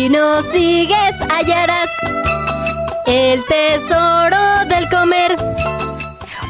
[0.00, 1.90] Si nos sigues, hallarás
[3.04, 5.36] el tesoro del comer.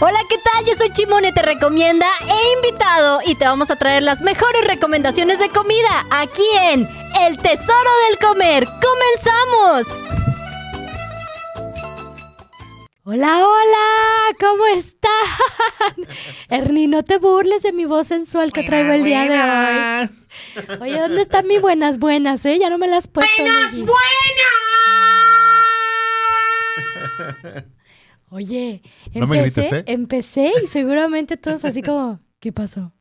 [0.00, 0.64] Hola, ¿qué tal?
[0.66, 5.40] Yo soy Chimone, te recomienda e invitado y te vamos a traer las mejores recomendaciones
[5.40, 6.86] de comida aquí en
[7.26, 8.68] El Tesoro del Comer.
[8.80, 10.00] ¡Comenzamos!
[13.02, 15.10] Hola, hola, ¿cómo están?
[16.50, 20.19] Ernie, no te burles de mi voz sensual que traigo el día de hoy.
[20.80, 22.58] Oye, ¿dónde están mis buenas buenas, eh?
[22.58, 23.42] Ya no me las has puesto.
[23.42, 23.86] ¡Buenas, Luigi.
[23.86, 24.00] buenas!
[28.32, 28.82] Oye,
[29.14, 29.84] No me empecé, grites, ¿eh?
[29.88, 32.92] empecé y seguramente todos así como, ¿qué pasó?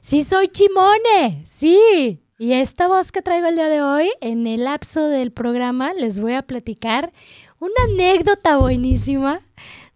[0.00, 2.22] Sí, soy Chimone, sí.
[2.38, 6.18] Y esta voz que traigo el día de hoy, en el lapso del programa, les
[6.18, 7.12] voy a platicar
[7.58, 9.42] una anécdota buenísima.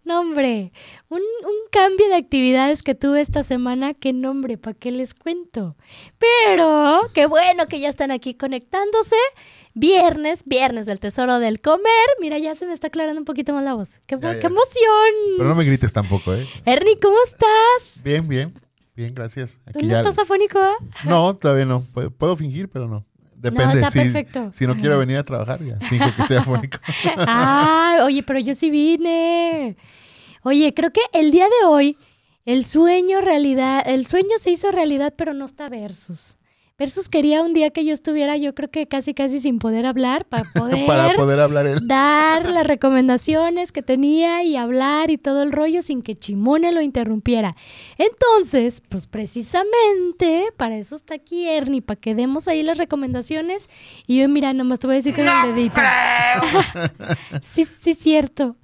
[0.03, 0.71] No, hombre,
[1.09, 5.75] un, un cambio de actividades que tuve esta semana, que nombre, ¿para qué les cuento?
[6.17, 9.15] Pero, qué bueno que ya están aquí conectándose.
[9.77, 11.83] Viernes, viernes del tesoro del comer.
[12.21, 13.99] Mira, ya se me está aclarando un poquito más la voz.
[14.07, 15.35] ¡Qué, Ya, qué emoción!
[15.37, 16.47] Pero no me grites tampoco, ¿eh?
[16.65, 18.01] Ernie, ¿cómo estás?
[18.03, 18.53] Bien, bien.
[18.95, 19.59] Bien, gracias.
[19.65, 19.97] ¿Tú Aquí no ya.
[19.99, 20.57] estás afónico?
[20.59, 20.75] ah?
[21.05, 21.81] No, todavía no.
[21.93, 23.05] Puedo, puedo fingir, pero no.
[23.35, 23.75] Depende.
[23.75, 24.49] está si, perfecto.
[24.53, 25.77] si no quiero venir a trabajar, ya.
[25.81, 26.77] Finjo que estoy afónico.
[27.17, 29.75] Ah, oye, pero yo sí vine.
[30.47, 31.97] Oye, creo que el día de hoy
[32.45, 36.37] el sueño realidad, el sueño se hizo realidad, pero no está versus.
[36.77, 40.25] Versus quería un día que yo estuviera, yo creo que casi casi sin poder hablar
[40.29, 41.87] para poder, Para poder hablar él.
[41.87, 46.81] dar las recomendaciones que tenía y hablar y todo el rollo sin que Chimone lo
[46.81, 47.55] interrumpiera.
[47.97, 53.67] Entonces, pues precisamente para eso está aquí Ernie, para que demos ahí las recomendaciones.
[54.05, 55.81] Y yo, mira, nomás te voy a decir con el dedito.
[57.41, 58.57] sí, sí, cierto.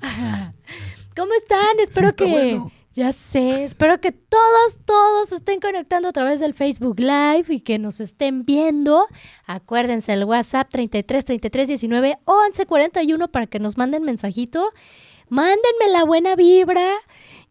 [1.15, 1.79] ¿Cómo están?
[1.79, 2.25] Espero que...
[2.25, 2.71] bueno.
[2.93, 7.79] Ya sé, espero que todos, todos estén conectando a través del Facebook Live y que
[7.79, 9.07] nos estén viendo.
[9.45, 14.73] Acuérdense el WhatsApp 33 33 19 11 41 para que nos manden mensajito.
[15.29, 16.85] Mándenme la buena vibra.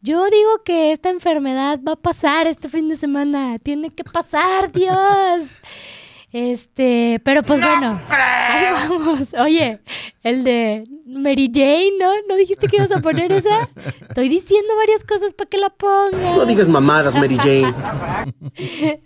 [0.02, 3.58] Yo digo que esta enfermedad va a pasar este fin de semana.
[3.58, 5.56] Tiene que pasar, Dios.
[6.32, 9.34] Este, pero pues bueno, ahí vamos.
[9.34, 9.80] Oye,
[10.22, 12.12] el de Mary Jane, ¿no?
[12.28, 13.68] ¿No dijiste que ibas a poner esa?
[14.08, 16.36] Estoy diciendo varias cosas para que la pongas.
[16.36, 17.74] No digas mamadas, Mary Jane.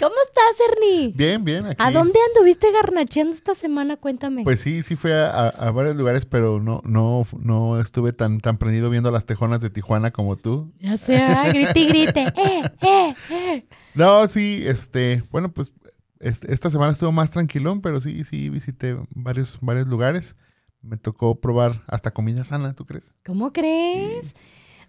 [0.00, 1.12] ¿Cómo estás, Ernie?
[1.14, 1.64] Bien, bien.
[1.66, 1.76] Aquí.
[1.78, 3.96] ¿A dónde anduviste garnacheando esta semana?
[3.96, 4.42] Cuéntame.
[4.42, 8.40] Pues sí, sí fui a, a- a varios lugares, pero no, no, no estuve tan,
[8.40, 10.72] tan prendido viendo las tejonas de Tijuana como tú.
[10.80, 12.20] ya sé, ah, grite y grite.
[12.36, 13.64] ¡Eh, eh, eh!
[13.94, 15.81] No, sí, este, bueno, pues es-
[16.22, 20.36] esta semana estuvo más tranquilón, pero sí, sí visité varios, varios lugares.
[20.80, 23.14] Me tocó probar hasta comida sana, ¿tú crees?
[23.24, 24.34] ¿Cómo crees?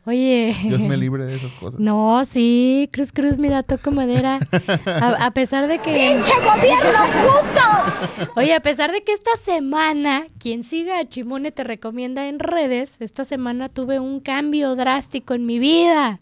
[0.06, 0.54] Oye.
[0.64, 1.80] Dios me libre de esas cosas.
[1.80, 4.40] No, sí, Cruz Cruz, mira, toco madera.
[4.86, 6.22] A, a pesar de que.
[8.36, 12.98] Oye, a pesar de que esta semana, quien siga a Chimone te recomienda en redes,
[13.00, 16.20] esta semana tuve un cambio drástico en mi vida.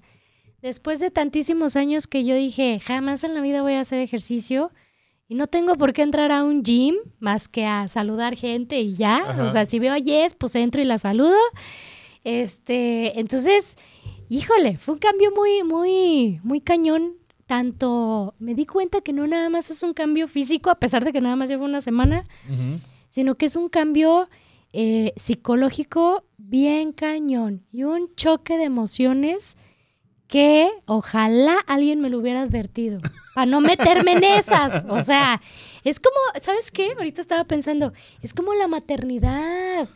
[0.61, 4.71] Después de tantísimos años que yo dije, jamás en la vida voy a hacer ejercicio
[5.31, 8.95] y no tengo por qué entrar a un gym más que a saludar gente y
[8.95, 9.19] ya.
[9.19, 9.43] Ajá.
[9.45, 11.37] O sea, si veo a Jess, pues entro y la saludo.
[12.25, 13.77] Este, entonces,
[14.27, 17.13] híjole, fue un cambio muy, muy, muy cañón.
[17.45, 21.13] Tanto me di cuenta que no nada más es un cambio físico, a pesar de
[21.13, 22.25] que nada más llevo una semana,
[23.07, 24.27] sino que es un cambio
[24.73, 29.55] eh, psicológico bien cañón y un choque de emociones
[30.31, 33.01] que ojalá alguien me lo hubiera advertido
[33.35, 34.85] para no meterme en esas.
[34.89, 35.41] O sea,
[35.83, 36.93] es como, ¿sabes qué?
[36.97, 39.89] Ahorita estaba pensando, es como la maternidad.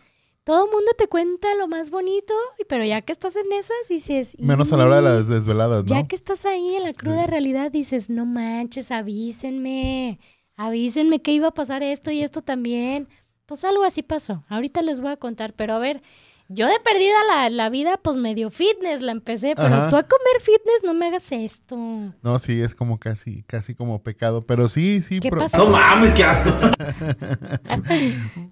[0.44, 2.34] Todo el mundo te cuenta lo más bonito,
[2.68, 4.35] pero ya que estás en esas dices...
[4.38, 5.90] Menos a la hora de las desveladas, ¿no?
[5.90, 10.19] Ya que estás ahí en la cruda realidad, dices, no manches, avísenme,
[10.57, 13.07] avísenme que iba a pasar esto y esto también.
[13.46, 14.44] Pues algo así pasó.
[14.50, 16.03] Ahorita les voy a contar, pero a ver,
[16.47, 19.89] yo de perdida la, la vida, pues medio fitness la empecé, pero Ajá.
[19.89, 21.75] tú a comer fitness no me hagas esto.
[22.22, 25.19] No, sí, es como casi, casi como pecado, pero sí, sí.
[25.19, 25.66] ¿Qué pro- pasó?
[25.66, 26.51] No mames, qué asco.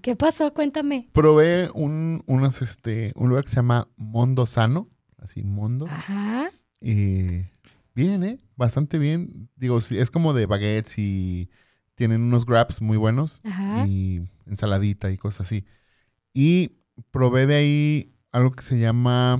[0.01, 0.53] ¿Qué pasó?
[0.53, 1.09] Cuéntame.
[1.13, 4.89] Probé un, unos, este, un lugar que se llama Mondo Sano,
[5.19, 5.85] así, Mondo.
[5.87, 6.49] Ajá.
[6.81, 7.45] Y
[7.95, 8.39] bien, ¿eh?
[8.55, 9.49] Bastante bien.
[9.55, 11.49] Digo, sí, es como de baguettes y
[11.95, 13.85] tienen unos wraps muy buenos Ajá.
[13.87, 15.65] y ensaladita y cosas así.
[16.33, 16.71] Y
[17.11, 19.39] probé de ahí algo que se llama...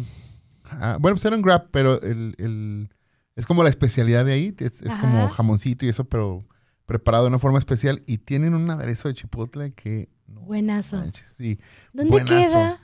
[0.65, 2.89] ah, bueno, pues era un wrap, pero el, el-
[3.35, 4.55] es como la especialidad de ahí.
[4.59, 6.45] Es, es como jamoncito y eso, pero
[6.85, 8.03] preparado de una forma especial.
[8.05, 10.09] Y tienen un aderezo de chipotle que...
[10.27, 10.97] no Buenazo.
[10.97, 11.59] manches, sí.
[11.93, 12.51] ¿Dónde buenazo.
[12.51, 12.79] queda?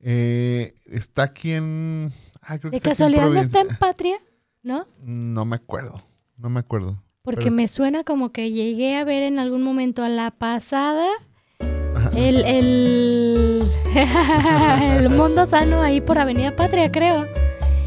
[0.00, 2.12] Eh, está aquí en...
[2.42, 3.76] ah, creo que ¿De está aquí en casualidad no está en.
[3.78, 4.16] Patria?
[4.62, 4.86] ¿No?
[5.02, 6.02] No me acuerdo.
[6.36, 7.02] No me acuerdo.
[7.22, 11.06] Porque Pero me suena como que llegué a ver en algún momento a la pasada
[12.16, 13.62] el, el,
[14.98, 17.26] el mundo sano ahí por Avenida Patria, creo.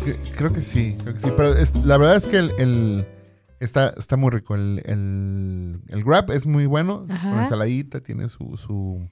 [0.05, 1.29] Cre- Creo que sí, creo que sí.
[1.35, 3.05] Pero es- la verdad es que el, el-
[3.59, 4.55] está, está muy rico.
[4.55, 7.05] El, el, el Grab es muy bueno.
[7.09, 7.29] Ajá.
[7.31, 9.09] Con ensaladita, tiene su, su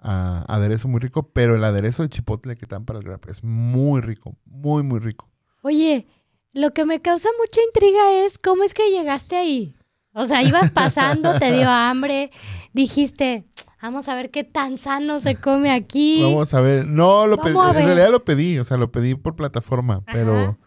[0.00, 1.30] ah, aderezo muy rico.
[1.32, 4.36] Pero el aderezo de chipotle que dan para el Grab es muy rico.
[4.44, 5.28] Muy, muy rico.
[5.62, 6.06] Oye,
[6.52, 9.74] lo que me causa mucha intriga es cómo es que llegaste ahí.
[10.12, 12.30] O sea, ibas pasando, te dio hambre,
[12.72, 13.44] dijiste,
[13.82, 16.20] vamos a ver qué tan sano se come aquí.
[16.24, 16.86] Vamos a ver.
[16.86, 17.56] No, lo pedí.
[17.56, 18.58] A En realidad lo pedí.
[18.58, 20.02] O sea, lo pedí por plataforma.
[20.06, 20.12] Ajá.
[20.12, 20.58] Pero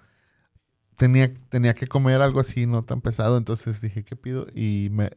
[0.95, 3.37] tenía, tenía que comer algo así, no tan pesado.
[3.37, 4.47] Entonces dije, ¿qué pido?
[4.55, 5.11] Y me,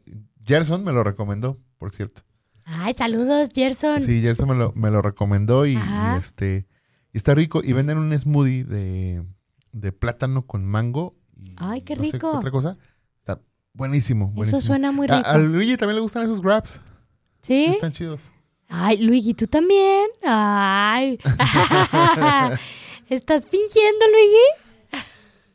[0.45, 2.21] Gerson me lo recomendó, por cierto.
[2.65, 4.01] Ay, saludos, Gerson.
[4.01, 5.77] Sí, Gerson me lo, me lo recomendó y,
[6.17, 6.65] este
[7.13, 7.61] y está rico.
[7.63, 9.23] Y venden un smoothie de,
[9.71, 11.15] de plátano con mango.
[11.39, 12.31] Y Ay, qué no sé rico.
[12.31, 12.77] otra cosa.
[13.19, 13.39] Está
[13.73, 14.29] buenísimo.
[14.29, 14.57] buenísimo.
[14.57, 15.29] Eso suena muy A, rico.
[15.29, 16.81] a Luigi también le gustan esos grabs.
[17.45, 17.65] ¿Sí?
[17.65, 18.21] Están chidos.
[18.67, 20.07] Ay, Luigi, ¿tú también?
[20.23, 21.19] Ay.
[23.09, 24.47] ¿Estás fingiendo, Luigi?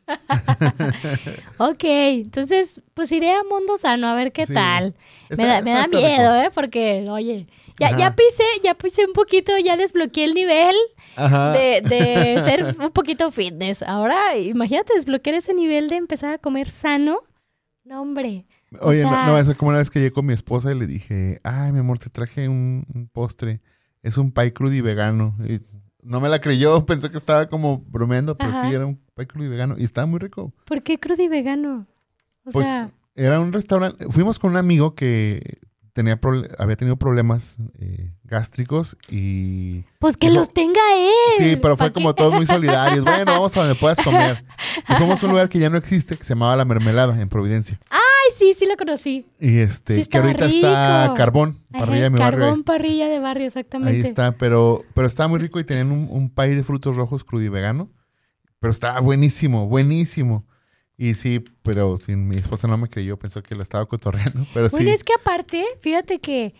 [1.57, 4.53] ok, entonces, pues iré a Mundo Sano a ver qué Sí.
[4.53, 4.95] tal.
[5.29, 6.47] Me da, me da miedo, rico.
[6.47, 6.51] ¿eh?
[6.53, 7.47] Porque, oye,
[7.77, 7.97] ya, Ajá.
[7.97, 10.75] ya pisé, ya pisé un poquito, ya desbloqueé el nivel
[11.17, 13.83] de, de ser un poquito fitness.
[13.83, 17.19] Ahora, imagínate desbloquear ese nivel de empezar a comer sano.
[17.83, 18.45] No, hombre.
[18.79, 20.75] O Oye, sea- no, no, es como una vez que llegué con mi esposa y
[20.79, 23.61] le dije, ay, mi amor, te traje un, un postre.
[24.03, 25.35] Es un pie crudo y vegano.
[25.47, 25.61] Y
[26.03, 28.67] no me la creyó, pensó que estaba como bromeando, pero Ajá.
[28.69, 29.75] sí, era un pie crudo y vegano.
[29.77, 30.53] Y estaba muy rico.
[30.65, 31.87] ¿Por qué crudo y vegano?
[32.45, 34.05] O Pues sea, era un restaurante.
[34.09, 35.59] Fuimos con un amigo que
[35.93, 36.17] tenía
[36.57, 41.11] había tenido problemas eh, gástricos y pues que dijo- los tenga él.
[41.37, 42.23] sí, pero fue ¿Pa' como qué?
[42.23, 43.03] todos muy solidarios.
[43.03, 44.43] Bueno, vamos a donde puedas comer.
[44.89, 47.27] Y fuimos a un lugar que ya no existe, que se llamaba La Mermelada en
[47.29, 47.77] Providencia.
[47.89, 47.99] Ay,
[48.35, 49.25] sí, sí lo conocí.
[49.39, 51.13] Y este, Sí que ahorita está.
[51.15, 52.39] Carbón, Ajá, parrilla de mi barrio.
[52.39, 53.93] carbón, parrilla de barrio, exactamente.
[53.93, 57.23] ahí está, pero, pero estaba muy rico y tenían un, un pie de frutos rojos
[57.23, 57.89] crudo y vegano.
[58.59, 60.45] Pero estaba buenísimo, buenísimo.
[60.97, 64.45] Y sí, pero si mi esposa no me creyó, pensó que la estaba cotorreando.
[64.53, 64.93] Pero Bueno, sí.
[64.93, 66.53] es que aparte, fíjate que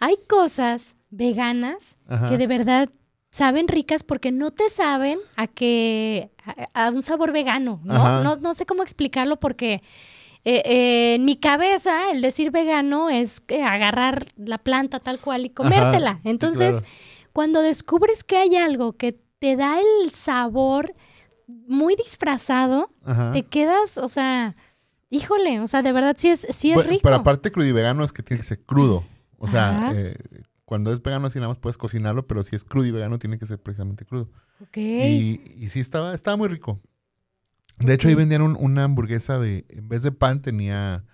[0.00, 2.28] hay cosas veganas Ajá.
[2.28, 2.88] que de verdad
[3.30, 6.30] saben ricas porque no te saben a que
[6.74, 7.80] a, a un sabor vegano.
[7.84, 9.80] No, no sé cómo explicarlo porque
[10.44, 15.46] eh, eh, en mi cabeza el decir vegano es eh, agarrar la planta tal cual
[15.46, 16.20] y comértela.
[16.24, 16.94] Entonces, claro.
[17.32, 20.92] cuando descubres que hay algo que te da el sabor
[21.46, 23.32] muy disfrazado, Ajá.
[23.32, 24.54] te quedas, o sea,
[25.08, 27.02] híjole, o sea, de verdad sí es, sí es Bueno, rico.
[27.04, 29.02] Pero aparte crudo y vegano es que tiene que ser crudo.
[29.38, 30.16] O sea, eh,
[30.64, 33.38] cuando es vegano así nada más puedes cocinarlo, pero si es crudo y vegano tiene
[33.38, 34.28] que ser precisamente crudo.
[34.60, 34.76] Ok.
[34.76, 36.80] Y, y sí estaba, estaba muy rico.
[37.78, 41.04] De hecho, ahí vendían un- una hamburguesa de, en vez de pan tenía,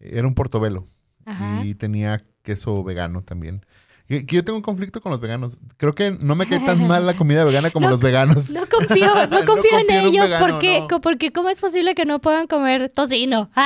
[0.00, 0.88] era un portobelo.
[1.24, 1.62] Ajá.
[1.64, 3.64] Y tenía queso vegano también.
[4.08, 5.58] Que yo tengo un conflicto con los veganos.
[5.76, 8.50] Creo que no me cae tan mal la comida vegana como No, los veganos.
[8.50, 11.00] No confío, no No confío en confío en un ellos vegano, porque, no.
[11.02, 13.50] porque ¿cómo es posible que no puedan comer tocino?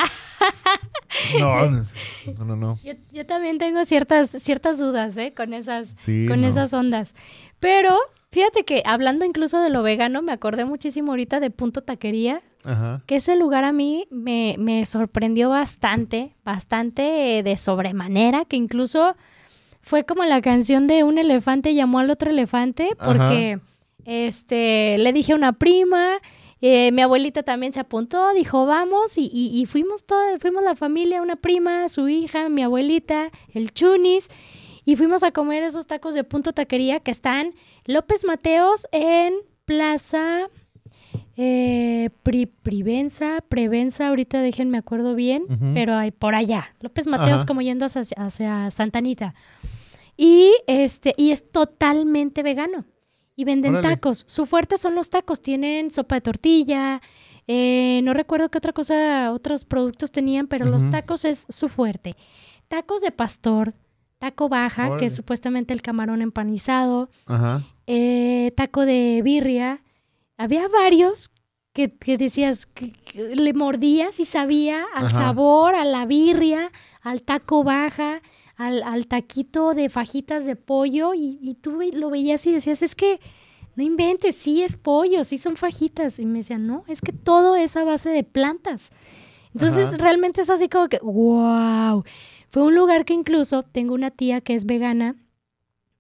[1.39, 1.85] No, no,
[2.45, 2.79] no, no.
[2.83, 5.35] yo, yo también tengo ciertas, ciertas dudas ¿eh?
[5.37, 6.47] con, esas, Sí, con no.
[6.49, 7.15] esas ondas.
[7.61, 7.97] Pero
[8.33, 13.03] fíjate que hablando incluso de lo vegano, me acordé muchísimo ahorita de Punto Taquería, Ajá.
[13.07, 19.15] que ese lugar a mí me, me sorprendió bastante, bastante eh, de sobremanera, que incluso
[19.83, 23.61] fue como la canción de un elefante llamó al otro elefante, porque
[24.05, 26.19] este le dije a una prima,
[26.61, 30.77] eh, mi abuelita también se apuntó, dijo vamos, y, y- y fuimos todos, fuimos la
[30.77, 34.29] familia, una prima, su hija, mi abuelita, el chunis,
[34.85, 37.55] y fuimos a comer esos tacos de punto taquería que están
[37.87, 39.35] López Mateos en
[39.65, 40.49] Plaza
[41.37, 46.75] eh, Pri- Privenza, Prevenza, ahorita déjenme acuerdo bien, pero hay por allá.
[46.81, 49.35] López Mateos como yendo hacia, hacia Santanita.
[50.17, 52.85] Y este, y es totalmente vegano.
[53.35, 53.95] Y venden Órale.
[53.97, 54.25] tacos.
[54.27, 55.41] Su fuerte son los tacos.
[55.41, 57.01] Tienen sopa de tortilla.
[57.49, 62.15] eh, no recuerdo qué otra cosa, otros productos tenían, pero los tacos es su fuerte.
[62.69, 63.73] Tacos de pastor,
[64.23, 67.65] taco baja, que es supuestamente el camarón empanizado, Ajá.
[67.89, 69.83] eh, taco de birria.
[70.39, 71.33] Había varios
[71.73, 75.19] que, que decías, que, que le mordías y sabía al Ajá.
[75.19, 78.23] sabor, a la birria, al taco baja,
[78.55, 82.95] al, al taquito de fajitas de pollo y, y tú lo veías y decías, es
[82.95, 83.19] que
[83.75, 86.21] no inventes, sí es pollo, sí son fajitas.
[86.21, 88.93] Y me decían, no, es que todo es a base de plantas.
[89.53, 89.97] Entonces Ajá.
[89.97, 92.05] realmente es así como que, wow.
[92.53, 95.17] Fue un lugar que incluso tengo una tía que es vegana.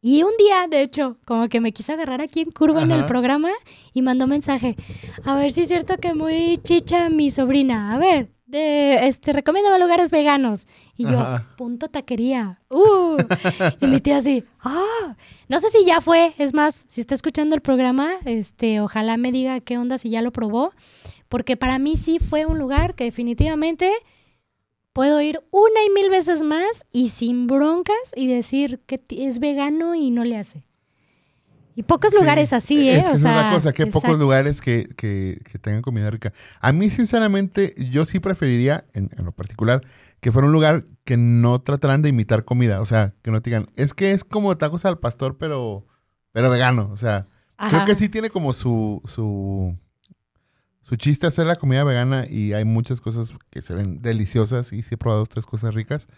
[0.02, 3.06] Y un día, de hecho, como que me quiso agarrar aquí en curva en el
[3.06, 3.48] programa
[3.94, 4.76] y mandó mensaje.
[5.24, 7.94] A ver si es cierto que muy chicha mi sobrina.
[7.94, 10.66] A ver, de, este, recomiéndame lugares veganos.
[10.94, 11.46] Y yo, Ajá.
[11.56, 12.58] punto taquería.
[12.68, 13.16] Uh.
[13.80, 15.16] y mi tía así, ah.
[15.48, 19.32] No sé si ya fue, es más, si está escuchando el programa, este, ojalá me
[19.32, 20.72] diga qué onda si ya lo probó.
[21.30, 23.90] Porque para mí sí fue un lugar que definitivamente
[24.92, 29.94] puedo ir una y mil veces más y sin broncas y decir que es vegano
[29.94, 30.64] y no le hace.
[31.74, 32.18] Y pocos Sí.
[32.18, 32.98] lugares así, ¿eh?
[32.98, 36.32] Es, que o es una cosa, que pocos lugares que, que, que tengan comida rica.
[36.60, 39.80] A mí, sinceramente, yo sí preferiría, en, en lo particular,
[40.20, 42.82] que fuera un lugar que no trataran de imitar comida.
[42.82, 45.86] O sea, que no te digan, es que es como tacos al pastor, pero,
[46.32, 46.90] pero vegano.
[46.92, 47.26] O sea,
[47.70, 49.74] creo que sí tiene como su, su,
[50.82, 54.82] su chiste hacer la comida vegana y hay muchas cosas que se ven deliciosas y
[54.82, 56.08] sí he probado dos, tres cosas ricas.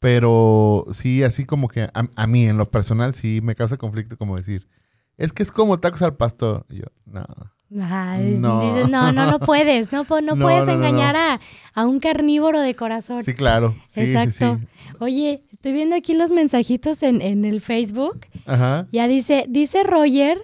[0.00, 4.18] Pero sí, así como que a, a mí, en lo personal, sí me causa conflicto
[4.18, 4.68] como decir,
[5.16, 6.66] es que es como tacos al pastor.
[6.68, 7.22] Y yo, no.
[7.70, 8.60] Es- No.
[8.74, 10.72] dices, no, no, no puedes, no, no, No, puedes no.
[10.74, 11.40] engañar A,
[11.74, 13.22] a un carnívoro de corazón.
[13.22, 13.74] Sí, claro.
[13.88, 14.58] Sí, Exacto.
[14.58, 14.94] sí, sí.
[15.00, 18.26] Oye, estoy viendo aquí los mensajitos en, en el Facebook.
[18.46, 18.86] Ajá.
[18.92, 20.38] Ya dice, dice Roger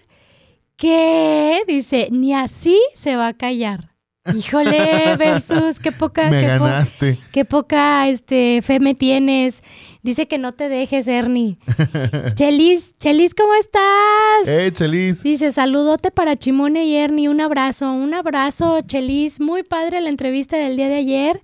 [0.80, 3.90] que dice, ni así se va a callar.
[4.34, 7.18] Híjole, versus, qué poca, Me qué, po- ganaste.
[7.32, 9.62] qué poca este, fe me tienes.
[10.02, 11.58] Dice que no te dejes, Ernie.
[12.34, 14.46] Chelis, Chelis, ¿cómo estás?
[14.46, 15.22] ¡Eh, Chelis!
[15.22, 19.38] Dice, saludote para Chimone y Ernie, un abrazo, un abrazo, Chelis.
[19.40, 21.40] Muy padre la entrevista del día de ayer.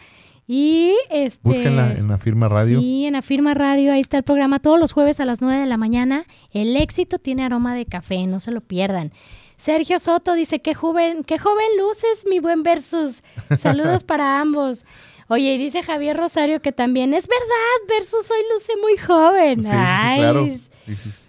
[0.49, 1.41] Y este.
[1.43, 2.81] Búsquenla en la firma radio.
[2.81, 5.67] Sí, en Afirma Radio, ahí está el programa todos los jueves a las 9 de
[5.67, 6.25] la mañana.
[6.53, 9.12] El éxito tiene aroma de café, no se lo pierdan.
[9.57, 13.25] Sergio Soto dice, qué joven, qué joven luces, mi buen Versus.
[13.59, 14.85] Saludos para ambos.
[15.29, 19.62] Oye, y dice Javier Rosario que también es verdad, Versus hoy luce muy joven.
[19.62, 20.47] Sí, sí, claro.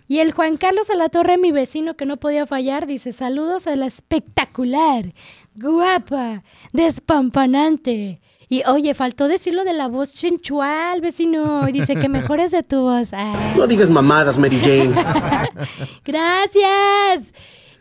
[0.10, 3.88] Y el Juan Carlos Alatorre, mi vecino que no podía fallar, dice saludos a la
[3.88, 5.14] espectacular,
[5.56, 8.22] guapa, despampanante.
[8.50, 11.68] Y oye, faltó decirlo de la voz chenchual, vecino.
[11.68, 13.12] Y dice que mejores de tu voz.
[13.14, 14.94] Ay, No digas mamadas, Mary Jane.
[16.06, 17.34] gracias.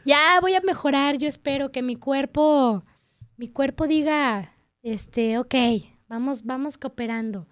[0.05, 1.19] Ya voy a mejorar.
[1.19, 2.85] Yo espero que mi cuerpo,
[3.37, 5.55] mi cuerpo diga, este, ok,
[6.09, 7.47] vamos, vamos cooperando.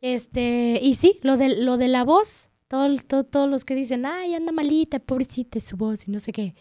[0.00, 4.06] Este, y sí, lo de, lo de la voz, todo, todo- todos los que dicen,
[4.06, 6.54] ay, anda malita, pobrecita su voz y no sé qué.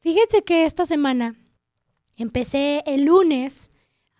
[0.00, 1.34] Fíjense que esta semana
[2.16, 3.70] empecé el lunes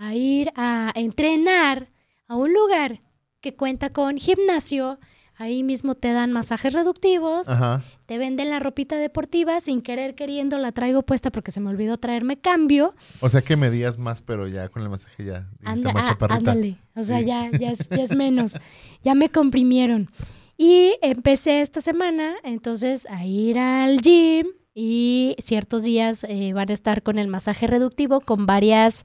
[0.06, 1.88] a ir a entrenar
[2.28, 3.00] a un lugar
[3.40, 4.98] que cuenta con gimnasio.
[5.36, 7.82] Ahí mismo te dan masajes reductivos, Ajá.
[8.06, 11.98] te venden la ropita deportiva, sin querer queriendo la traigo puesta porque se me olvidó
[11.98, 12.94] traerme cambio.
[13.20, 15.48] O sea que medías más, pero ya con el masaje ya.
[15.64, 17.26] Anda- ah, ándale, o sea, Sí.
[17.26, 18.60] ya, ya, es, ya es menos,
[19.02, 20.08] ya me comprimieron.
[20.56, 26.74] Y empecé esta semana, entonces, a ir al gym y ciertos días eh, van a
[26.74, 29.04] estar con el masaje reductivo con varias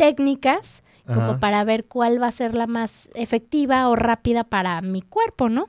[0.00, 1.40] técnicas como Ajá.
[1.40, 5.66] para ver cuál va a ser la más efectiva o rápida para mi cuerpo, ¿no?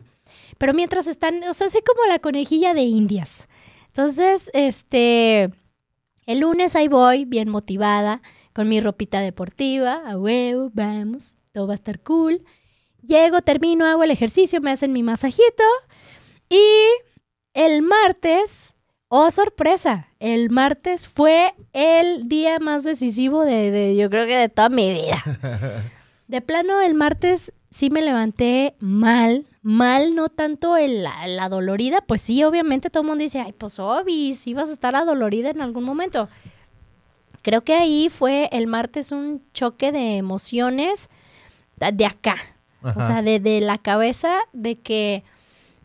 [0.58, 3.50] Pero mientras están, o sea, soy como la conejilla de indias.
[3.88, 5.50] Entonces, este,
[6.26, 8.22] el lunes ahí voy, bien motivada,
[8.54, 12.46] con mi ropita deportiva, a huevo, vamos, todo va a estar cool.
[13.06, 15.64] Llego, termino, hago el ejercicio, me hacen mi masajito
[16.48, 16.62] y
[17.54, 18.78] el martes,
[19.14, 24.48] oh sorpresa, el martes fue el día más decisivo de, de- yo creo que de
[24.50, 25.22] toda mi vida.
[26.30, 32.00] De plano, el martes sí me levanté mal, mal, no tanto el- la, la dolorida,
[32.00, 35.50] pues sí, obviamente todo el mundo dice, ay, pues obvi, sí vas a estar adolorida
[35.50, 36.30] en algún momento.
[37.42, 41.10] Creo que ahí fue el martes un choque de emociones
[41.76, 42.38] de acá,
[42.96, 45.24] o sea, de, de la cabeza, de que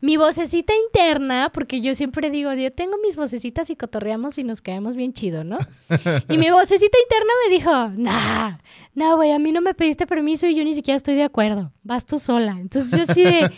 [0.00, 4.61] mi vocecita interna, porque yo siempre digo, yo tengo mis vocecitas y cotorreamos y nos
[4.61, 5.59] caemos bien chido, ¿no?
[6.29, 8.59] Y mi vocecita interna me dijo, nah,
[8.95, 11.73] no, güey, a mí no me pediste permiso y yo ni siquiera estoy de acuerdo,
[11.83, 12.57] vas tú sola.
[12.61, 13.50] Entonces yo así de,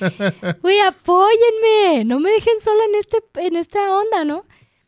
[0.62, 4.44] güey, apóyenme, no me dejen sola en, este, en esta onda, ¿no?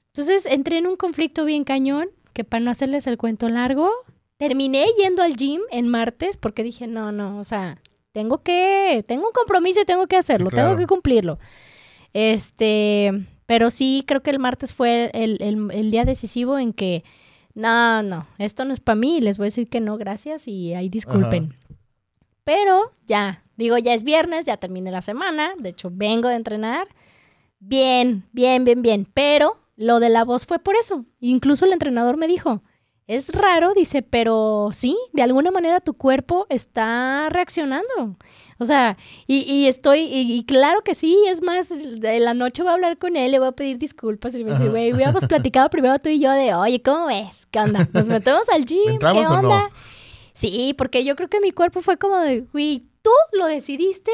[0.09, 3.91] Entonces entré en un conflicto bien cañón, que para no hacerles el cuento largo,
[4.37, 7.81] terminé yendo al gym en martes porque dije, no, no, o sea,
[8.13, 10.69] tengo que, tengo un compromiso y tengo que hacerlo, claro.
[10.69, 11.39] tengo que cumplirlo.
[12.13, 13.13] Este,
[13.47, 17.05] pero sí, creo que el martes fue el, el- el día decisivo en que,
[17.55, 20.75] no, no, esto no es para mí, les voy a decir que no, gracias y
[20.75, 21.53] ahí disculpen.
[22.45, 26.89] Pero ya, digo, ya es viernes, ya terminé la semana, de hecho vengo de entrenar.
[27.59, 31.05] Bien, bien, bien, bien, pero lo de la voz fue por eso.
[31.21, 32.63] Incluso el entrenador me dijo,
[33.11, 38.17] es raro, dice, pero sí, de alguna manera tu cuerpo está reaccionando.
[38.59, 42.63] O sea, y, y estoy, y, y claro que sí, es más, de la noche
[42.63, 44.71] voy a hablar con él, le voy a pedir disculpas y decir, Ajá.
[44.71, 47.47] güey, hubiéramos platicado primero tú y yo de, oye, ¿cómo ves?
[47.51, 47.89] ¿Qué onda?
[47.93, 48.99] ¿Nos metemos al gym?
[49.01, 49.71] ¿Qué onda?
[50.33, 54.13] Sí, porque yo creo que mi cuerpo fue como de, güey, tú lo decidiste,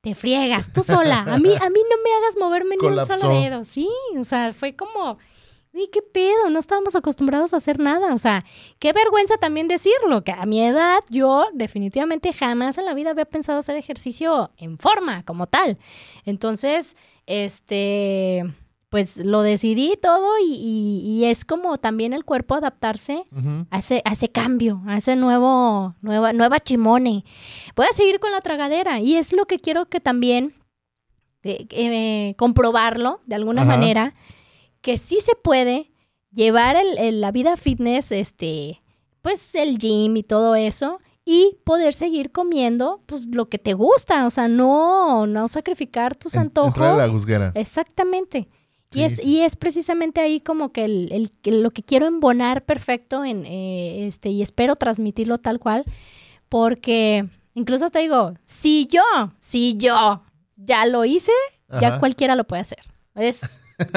[0.00, 1.20] te friegas, tú sola.
[1.20, 3.64] A mí, a mí no me hagas moverme ni un solo dedo.
[3.64, 3.88] Sí,
[4.18, 5.18] o sea, fue como,
[5.74, 8.14] güey, qué pedo, no estábamos acostumbrados a hacer nada.
[8.14, 8.44] O sea,
[8.78, 13.24] qué vergüenza también decirlo, que a mi edad yo definitivamente jamás en la vida había
[13.26, 15.76] pensado hacer ejercicio en forma, como tal.
[16.24, 18.44] Entonces, este,
[18.88, 23.66] pues lo decidí todo y, y- y es como también el cuerpo adaptarse Ujú.
[23.70, 27.24] a ese, a ese cambio, a ese nuevo, nueva, nueva chimone.
[27.74, 30.54] Voy a seguir con la tragadera y es lo que quiero que también
[31.42, 33.70] eh, eh, comprobarlo de alguna Ajá.
[33.76, 34.14] manera,
[34.84, 35.90] que sí se puede
[36.30, 38.82] llevar el- el- la vida fitness, este,
[39.22, 44.26] pues el gym y todo eso, y poder seguir comiendo pues lo que te gusta,
[44.26, 46.74] o sea, no, no sacrificar tus En- antojos.
[46.74, 47.52] Entrar a la.
[47.54, 48.48] Exactamente.
[48.92, 49.02] Y, Sí.
[49.04, 53.46] es, y es precisamente ahí como que el, el- lo que quiero embonar perfecto en
[53.46, 55.84] eh, este y espero transmitirlo tal cual,
[56.48, 59.02] porque incluso te digo, si yo,
[59.40, 60.22] si yo
[60.56, 61.32] ya lo hice,
[61.80, 62.78] ya cualquiera lo puede hacer.
[63.14, 63.40] Es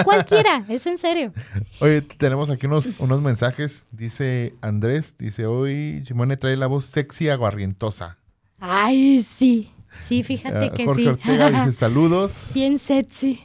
[0.04, 1.34] cualquiera, es en serio.
[1.80, 3.88] Oye, tenemos aquí unos, unos mensajes.
[3.92, 8.18] Dice Andrés, dice, hoy Simone trae la voz sexy aguarrientosa.
[8.60, 9.72] Ay, sí.
[9.98, 11.08] Sí, fíjate Ah, que Jorge sí.
[11.08, 12.52] Ortega dice, saludos.
[12.54, 13.42] bien sexy.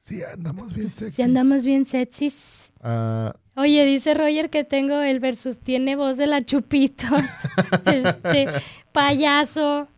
[0.00, 1.12] Sí, andamos bien sexy.
[1.16, 2.72] Si andamos bien sexys.
[2.82, 7.22] Ah, Oye, dice Roger que tengo el versus tiene voz de la Chupitos.
[7.86, 8.46] este
[8.92, 9.88] payaso.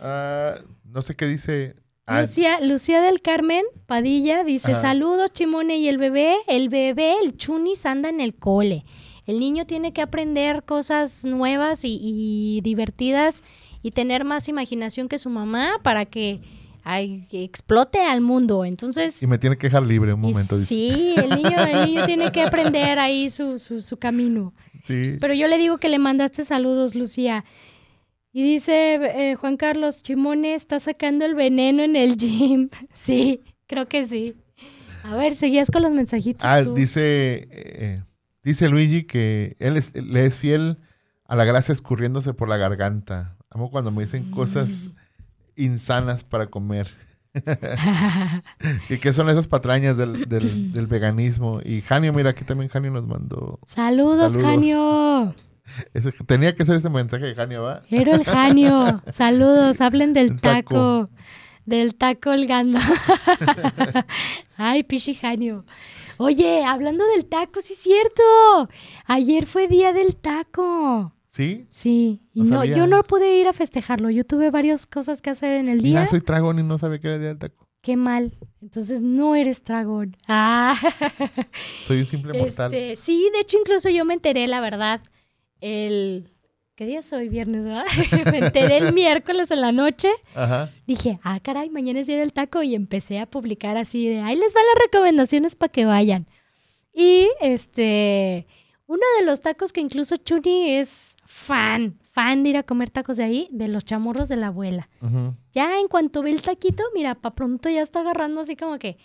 [0.00, 0.54] ah,
[0.84, 1.76] no sé qué dice.
[2.06, 4.80] Ah, Lucía, Lucía del Carmen Padilla dice, Ajá.
[4.80, 8.84] saludos Chimone y el bebé, el bebé, el chunis anda en el cole.
[9.26, 13.44] El niño tiene que aprender cosas nuevas y, y divertidas
[13.82, 16.40] y tener más imaginación que su mamá para que,
[16.82, 18.64] ay, explote al mundo.
[18.64, 20.56] Entonces, y me tiene que dejar libre un momento.
[20.58, 24.52] sí, el niño, el niño tiene que aprender ahí su, su, su camino.
[24.84, 25.18] Sí.
[25.20, 27.44] Pero yo le digo que le mandaste saludos, Lucía.
[28.32, 32.70] Y dice eh, Juan Carlos, Chimone está sacando el veneno en el gym.
[32.94, 34.34] Sí, creo que sí.
[35.04, 36.44] A ver, seguías con los mensajitos.
[36.44, 36.74] Ah, tú.
[36.74, 38.02] dice, eh,
[38.42, 40.78] dice Luigi que él es- le es fiel
[41.26, 43.36] a la gracia escurriéndose por la garganta.
[43.50, 45.62] Amo cuando me dicen cosas Mm.
[45.64, 46.88] insanas para comer.
[48.88, 51.60] ¿Y qué son esas patrañas del, del- del veganismo?
[51.64, 53.58] Y Janio, mira, aquí también Janio nos mandó.
[53.66, 54.50] Saludos, Saludos.
[54.52, 55.34] Janio.
[55.94, 57.82] ese- tenía que ser ese mensaje de Janio, ¿va?
[57.90, 59.02] Ero el Janio.
[59.08, 61.08] Saludos, hablen del El taco.
[61.08, 61.10] taco.
[61.64, 62.80] Del taco holgando.
[64.56, 65.64] Ay, pichi Janio.
[66.18, 68.22] Oye, hablando del taco, sí es cierto.
[69.06, 71.12] Ayer fue día del taco.
[71.28, 71.66] ¿Sí?
[71.70, 74.10] Sí, y No yo no pude ir a festejarlo.
[74.10, 76.00] Yo tuve varias cosas que hacer en el día.
[76.00, 77.66] Mira, soy tragón y no sabía que era día del taco.
[77.80, 78.36] Qué mal.
[78.60, 80.16] Entonces no eres dragón.
[80.28, 80.74] Ah.
[81.86, 82.72] Soy un simple mortal.
[82.74, 85.00] Este, sí, de hecho incluso yo me enteré, la verdad,
[85.62, 86.28] el
[86.74, 87.28] ¿qué día es hoy?
[87.28, 87.84] Viernes, ¿verdad?
[88.30, 90.10] me enteré el miércoles en la noche.
[90.34, 90.70] Ajá.
[90.86, 94.36] Dije, ah, caray, mañana es día del taco y empecé a publicar así de, ahí
[94.36, 96.26] les van las recomendaciones para que vayan.
[96.92, 98.46] Y este,
[98.86, 103.16] uno de los tacos que incluso Chuni es fan, fan de ir a comer tacos
[103.16, 104.88] de ahí, de los chamorros de la abuela.
[105.52, 108.98] Ya en cuanto ve el taquito, mira, pa' pronto ya está agarrando así como que.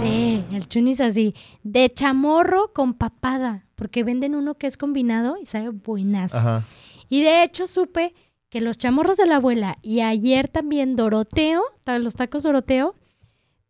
[0.00, 1.34] Sí, el chunis así.
[1.62, 3.64] De chamorro con papada.
[3.74, 6.38] Porque venden uno que es combinado y sabe buenazo.
[6.38, 6.64] Ajá.
[7.10, 8.14] Y de hecho supe
[8.48, 12.94] que los chamorros de la abuela y ayer también Doroteo, los tacos Doroteo,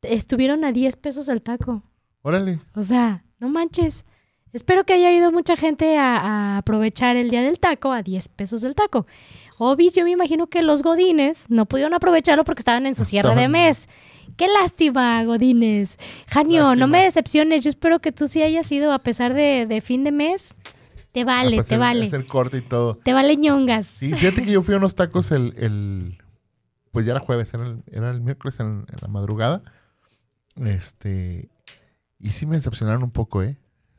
[0.02, 1.82] estuvieron a 10 pesos el taco.
[2.22, 2.60] Órale.
[2.74, 4.04] O sea, no manches.
[4.52, 8.28] Espero que haya ido mucha gente a, a aprovechar el día del taco a 10
[8.28, 9.06] pesos el taco.
[9.58, 13.34] Obis, yo me imagino que los godines no pudieron aprovecharlo porque estaban en su cierre
[13.34, 13.88] de mes.
[14.36, 15.98] Qué lástima, godines.
[16.28, 17.64] Janio, no me decepciones.
[17.64, 20.54] Yo espero que tú sí hayas ido a pesar de, de fin de mes.
[21.12, 22.04] Te vale, Ah, pues, te el- vale.
[22.06, 22.96] Hacer corte y todo.
[22.96, 23.86] Te vale ñongas.
[23.86, 26.18] Sí, fíjate que yo fui a unos tacos el, el-
[26.92, 29.62] pues ya era jueves, era el, era el miércoles en, en la madrugada.
[30.64, 31.48] Este,
[32.18, 33.56] y sí me decepcionaron un poco, ¿eh?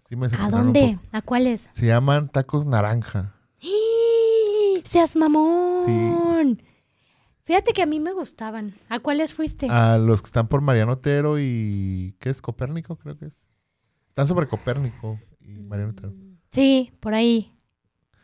[0.08, 0.98] Sí me ¿A dónde?
[1.12, 1.68] ¿A cuáles?
[1.74, 3.34] Se llaman tacos naranja.
[4.86, 6.64] ¡Seas mamón!
[7.44, 8.74] Fíjate que a mí me gustaban.
[8.88, 9.68] ¿A cuáles fuiste?
[9.70, 12.42] A los que están por Mariano Otero y, ¿qué es?
[12.42, 13.50] Copérnico, creo que es.
[14.08, 16.14] Están sobre Copérnico y Mariano Otero.
[16.52, 17.54] Sí, por ahí.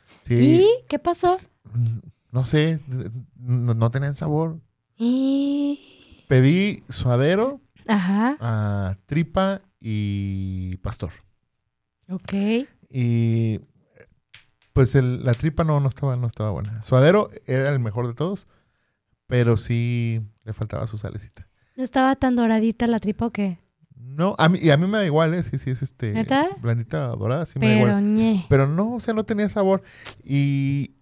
[0.03, 0.35] Sí.
[0.35, 1.35] ¿Y qué pasó?
[2.31, 2.79] No sé,
[3.35, 4.61] no, no tenían sabor.
[4.95, 6.25] Y...
[6.29, 11.11] Pedí suadero, Ajá, a tripa y pastor.
[12.09, 12.33] Ok.
[12.89, 13.59] Y
[14.73, 16.81] pues el- la tripa no, no, estaba, no estaba buena.
[16.83, 18.47] Suadero era el mejor de todos,
[19.27, 21.47] pero sí le faltaba su salecita.
[21.75, 23.59] ¿No estaba tan doradita la tripa o qué?
[23.95, 25.41] No, a mí, y a mí me da igual, ¿eh?
[25.43, 26.11] Sí, sí, es este.
[26.11, 26.49] ¿Neta?
[26.61, 28.13] Blandita dorada, sí me da igual.
[28.13, 28.45] ñe.
[28.49, 29.81] Pero no, o sea, no tenía sabor.
[30.23, 30.95] Y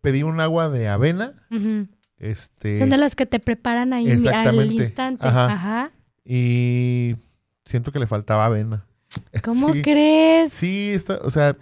[0.00, 1.34] pedí un agua de avena.
[1.50, 1.86] Ujú.
[2.16, 2.74] Este.
[2.76, 5.24] Son de las que te preparan ahí al instante.
[5.26, 5.52] Ajá.
[5.52, 5.90] Ajá.
[6.24, 7.16] Y
[7.64, 8.84] siento que le faltaba avena.
[9.44, 9.82] ¿Cómo Sí.
[9.82, 10.52] crees?
[10.52, 11.56] Sí, está, o sea,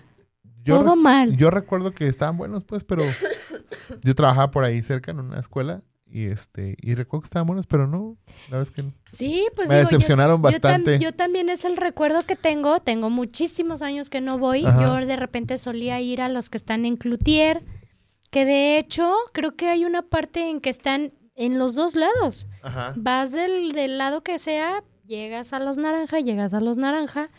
[0.64, 1.36] yo, Todo mal.
[1.36, 3.02] yo recuerdo que estaban buenos, pues, pero
[4.02, 7.66] yo trabajaba por ahí cerca en una escuela y este y recuerdo que estaban buenos,
[7.66, 8.16] pero no,
[8.50, 8.92] la es que no.
[9.12, 10.98] Sí, pues me digo, yo- decepcionaron yo tam- bastante.
[10.98, 12.80] Yo, también es el recuerdo que tengo.
[12.80, 14.64] Tengo muchísimos años que no voy.
[14.64, 14.80] Ajá.
[15.00, 17.62] Yo de repente solía ir a los que están en Cloutier,
[18.30, 22.46] que de hecho creo que hay una parte en que están en los dos lados.
[22.62, 22.94] Ajá.
[22.96, 27.30] Vas del, del lado que sea, llegas a los naranja, llegas a los naranja.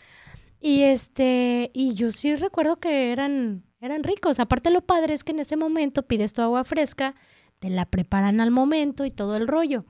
[0.60, 4.38] Y este, y yo sí recuerdo que eran, eran ricos.
[4.40, 7.14] Aparte lo padre es que en ese momento pides tu agua fresca,
[7.60, 9.84] te la preparan al momento y todo el rollo.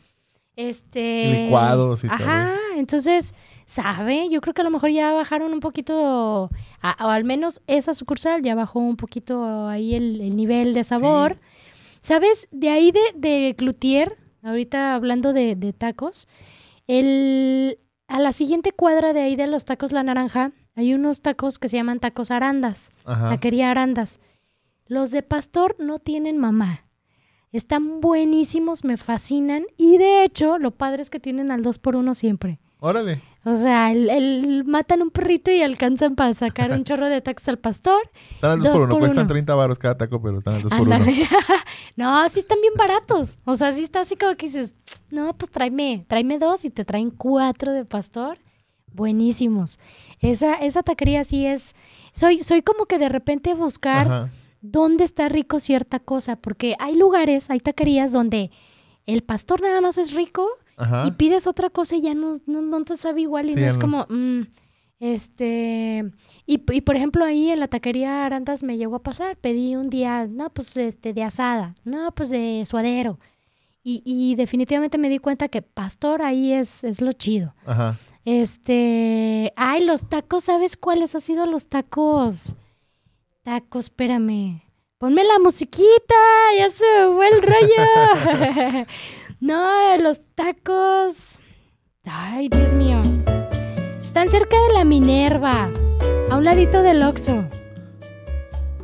[0.56, 1.44] Este.
[1.44, 2.14] Licuados y todo.
[2.16, 4.28] Ajá, entonces, ¿sabe?
[4.30, 6.50] Yo creo que a lo mejor ya bajaron un poquito,
[6.82, 10.84] a- o al menos esa sucursal ya bajó un poquito ahí el, el nivel de
[10.84, 11.38] sabor.
[12.02, 12.48] ¿Sabes?
[12.50, 16.28] De ahí de, de Cloutier, ahorita hablando de, de tacos,
[16.98, 21.58] el, a la siguiente cuadra de ahí de los tacos La Naranja, hay unos tacos
[21.60, 23.28] que se llaman tacos arandas, Ajá.
[23.30, 24.18] taquería arandas.
[24.86, 26.86] Los de pastor no tienen mamá.
[27.52, 29.66] Están buenísimos, me fascinan.
[29.76, 32.60] Y de hecho, lo padre es que tienen al 2 por 1 siempre.
[32.80, 33.20] Órale.
[33.44, 37.48] O sea, el, el- matan un perrito y alcanzan para sacar un chorro de tacos
[37.48, 38.00] al pastor.
[38.32, 39.26] Están al 2 Dos por 1, por cuestan uno.
[39.28, 40.94] 30 baros cada taco, pero están al 2 por 1.
[40.94, 41.26] Ándale.
[41.96, 43.38] no, sí están bien baratos.
[43.46, 44.74] O sea, sí está así como que dices,
[45.10, 48.38] no, pues tráeme, tráeme dos y te traen cuatro de pastor.
[48.92, 49.78] Buenísimos.
[50.20, 51.74] Esa, esa taquería sí es.
[52.12, 54.30] Soy, soy como que de repente buscar Ajá.
[54.60, 58.50] dónde está rico cierta cosa, porque hay lugares, hay taquerías donde
[59.06, 60.46] el pastor nada más es rico
[60.80, 61.04] Ajá.
[61.06, 63.60] y pides otra cosa y ya no, no, no te sabe igual y Sí, no
[63.62, 63.80] ya es no.
[63.82, 64.40] como, mm,
[64.98, 66.04] este,
[66.46, 69.88] y, y por ejemplo ahí en la taquería Arandas me llegó a pasar, pedí un
[69.90, 73.18] día, no, pues este, de asada, no, pues de suadero.
[73.82, 77.54] Y, y definitivamente me di cuenta que pastor ahí es, es lo chido.
[77.64, 77.96] Ajá.
[78.26, 82.54] Este, ay, los tacos, ¿sabes cuáles han sido los tacos?
[83.42, 84.60] Tacos, espérame.
[84.98, 86.14] Ponme la musiquita,
[86.58, 88.86] ya se me fue el rollo.
[89.40, 91.38] no, los tacos.
[92.04, 92.98] Ay, Dios mío.
[93.96, 95.68] Están cerca de la Minerva,
[96.30, 97.44] a un ladito del Oxxo.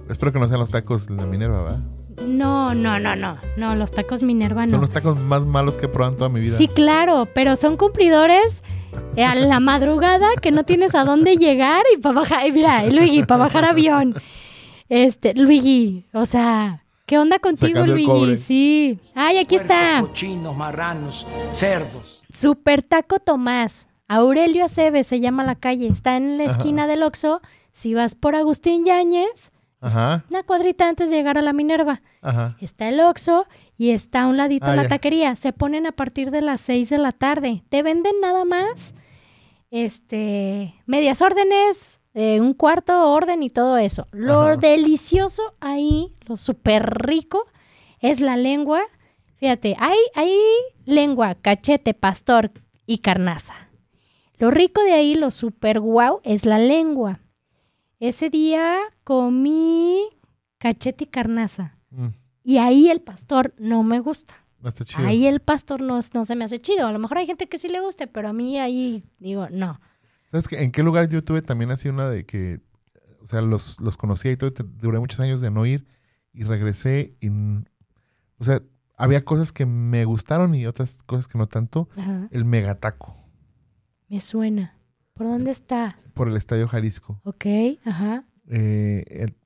[0.09, 1.79] Espero que no sean los tacos de la Minerva, ¿verdad?
[2.27, 3.37] No, no, no, no.
[3.57, 4.81] No, los tacos Minerva Son no.
[4.81, 6.57] los tacos más malos que he probado en toda mi vida.
[6.57, 8.65] Sí, claro, pero son cumplidores
[9.17, 13.25] eh, a la madrugada que no tienes a dónde llegar y para bajar, mira, Luigi,
[13.25, 14.15] para bajar avión.
[14.89, 18.37] Este, Luigi, o sea, ¿qué onda contigo, Luigi?
[18.37, 18.99] Sí.
[19.15, 20.01] Ay, aquí está.
[20.01, 22.23] Cochinos, marranos, cerdos.
[22.33, 23.89] Super Taco Tomás.
[24.09, 25.89] Aurelio Aceves se llama la calle.
[25.89, 26.53] Está en la Ajá.
[26.53, 27.41] esquina del Oxxo.
[27.73, 30.25] Si vas por Agustín Yáñez, Ajá.
[30.31, 32.03] una cuadrita antes de llegar a la Minerva.
[32.23, 32.57] Ajá.
[32.61, 34.89] Está el Oxxo y está a un ladito Ah, la ya.
[34.91, 35.35] taquería.
[35.37, 37.63] Se ponen a partir de las 6 de la tarde.
[37.69, 38.95] Te venden nada más
[39.71, 44.07] este medias órdenes, eh, un cuarto orden y todo eso.
[44.13, 44.57] Lo Ajá.
[44.57, 47.45] delicioso ahí, lo súper rico,
[48.01, 48.83] es la lengua.
[49.37, 50.35] Fíjate, hay, hay
[50.85, 52.51] lengua, cachete, pastor
[52.87, 53.55] y carnaza.
[54.39, 57.21] Lo rico de ahí, lo súper guau, es la lengua.
[58.01, 60.03] Ese día comí
[60.59, 61.79] cachete y carnaza.
[61.91, 62.09] Mm,
[62.45, 64.35] Y ahí el pastor no me gusta.
[64.61, 65.07] no está chido.
[65.07, 66.87] Ahí el pastor no, no se me hace chido.
[66.87, 69.81] A lo mejor hay gente que sí le guste, pero a mí ahí digo, no.
[70.25, 70.63] ¿Sabes qué?
[70.63, 72.61] en qué lugar yo tuve también así una de que,
[73.23, 75.87] o sea, los, los conocía y todo, duré muchos años de no ir
[76.37, 78.63] y regresé y, o sea,
[78.97, 81.89] había cosas que me gustaron y otras cosas que no tanto.
[81.97, 82.29] Ajá.
[82.31, 83.17] El megataco
[84.09, 84.75] Me suena.
[85.15, 85.99] ¿Por dónde está?
[86.15, 87.21] por el Estadio Jalisco.
[87.25, 87.45] Ok,
[87.85, 88.25] ajá.
[88.49, 89.37] Eh, el-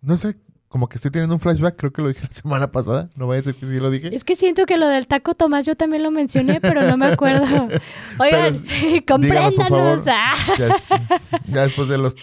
[0.00, 3.10] no sé, como que estoy teniendo un flashback, creo que lo dije la semana pasada,
[3.14, 4.12] no vaya a ser que sí lo dije.
[4.14, 7.06] Es que siento que lo del taco Tomás yo también lo mencioné, pero no me
[7.06, 7.68] acuerdo.
[8.18, 8.54] Oigan,
[9.06, 10.02] compréndanos.
[10.08, 10.34] Ah,
[11.46, 12.16] ya después de los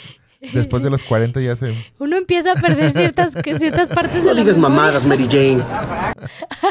[0.54, 4.30] después de los 40 ya se uno empieza a perder ciertas, que ciertas partes No
[4.30, 5.64] de la digas mamadas, Mary Jane.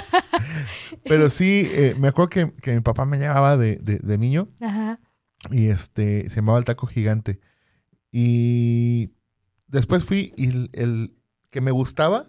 [1.04, 4.48] Pero sí, eh, me acuerdo que, que mi papá me llevaba de, de- de niño
[4.60, 5.00] Ajá.
[5.50, 7.40] y este se llamaba el taco gigante.
[8.12, 9.12] Y
[9.68, 11.14] después fui y el, el
[11.50, 12.26] que me gustaba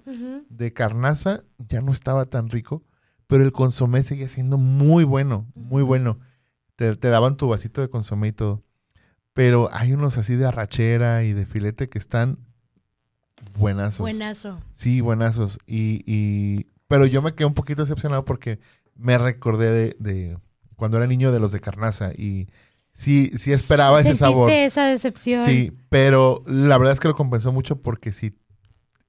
[0.49, 2.83] de carnaza ya no estaba tan rico,
[3.27, 6.19] pero el consomé seguía siendo muy bueno, muy bueno.
[6.75, 8.63] Te, te daban tu vasito de consomé y todo.
[9.33, 12.37] Pero hay unos así de arrachera y de filete que están
[13.57, 13.99] buenazos.
[13.99, 14.59] Buenazo.
[14.73, 15.59] Sí, buenazos.
[15.67, 18.59] Y, y- pero yo me quedé un poquito decepcionado porque
[18.95, 20.37] me recordé de, de
[20.75, 22.47] cuando era niño de los de carnaza y
[22.93, 24.51] sí, sí esperaba ese sabor.
[24.51, 25.45] esa decepción.
[25.45, 28.35] Sí, pero la verdad es que lo compensó mucho porque sí.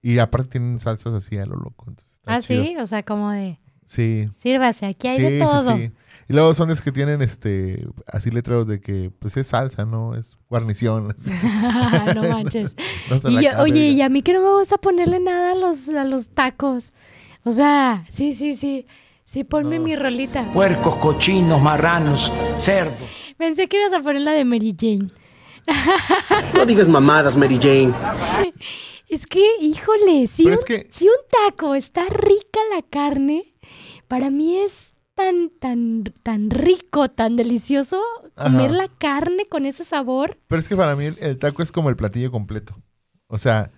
[0.00, 1.86] Y aparte tienen salsas así a lo loco.
[1.88, 2.62] entonces Ah, chido.
[2.64, 4.28] sí, o sea, como de, Sí.
[4.36, 5.76] sírvase, aquí hay sí, de sí, todo.
[5.76, 5.90] sí.
[6.28, 10.14] Y luego son es que tienen este así letreros de que pues es salsa, ¿no?
[10.14, 11.10] Es guarnición.
[11.10, 11.30] así.
[12.14, 12.76] no manches.
[13.24, 15.88] No Y yo- oye, y a mí que no me gusta ponerle nada a los,
[15.90, 16.92] a los tacos.
[17.44, 18.86] O sea, sí, sí, sí.
[19.24, 19.84] Sí, ponme No.
[19.84, 20.50] mi rolita.
[20.52, 23.08] Puercos, cochinos, marranos, cerdos.
[23.38, 25.06] Pensé que ibas a poner la de Mary Jane.
[26.54, 27.92] No digas mamadas, Mary Jane.
[29.08, 31.14] Es que, híjole, si, Pero un, es que- si un
[31.46, 33.54] taco está rica la carne,
[34.08, 38.00] para mí es tan, tan, tan rico, tan delicioso
[38.34, 40.38] comer la carne con ese sabor.
[40.48, 42.74] Pero es que para mí el, el taco es como el platillo completo.
[43.28, 43.70] O sea,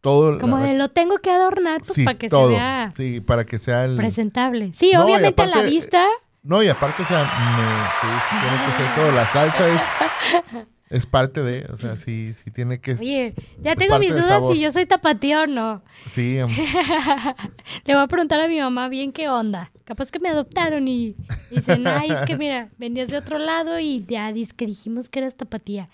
[0.00, 2.48] todo Como la- de lo tengo que adornar pues, sí, para que todo.
[2.48, 4.72] se vea Sí, para que sea el presentable.
[4.74, 6.06] Sí, No, obviamente a la vista.
[6.42, 9.12] No, y aparte, o sea, me- sí, sí tiene que ser todo.
[9.12, 12.92] La salsa es, es parte de, o sea, sí, sí tiene que...
[12.92, 15.82] Oye, ya tengo mis dudas si yo soy tapatía o no.
[16.06, 16.48] Sí, em,
[17.84, 19.70] Le voy a preguntar a mi mamá bien qué onda.
[19.84, 21.16] Capaz que me adoptaron y
[21.50, 25.18] dicen, ay, es que mira, venías de otro lado y ya dis- que dijimos que
[25.20, 25.88] eras tapatía.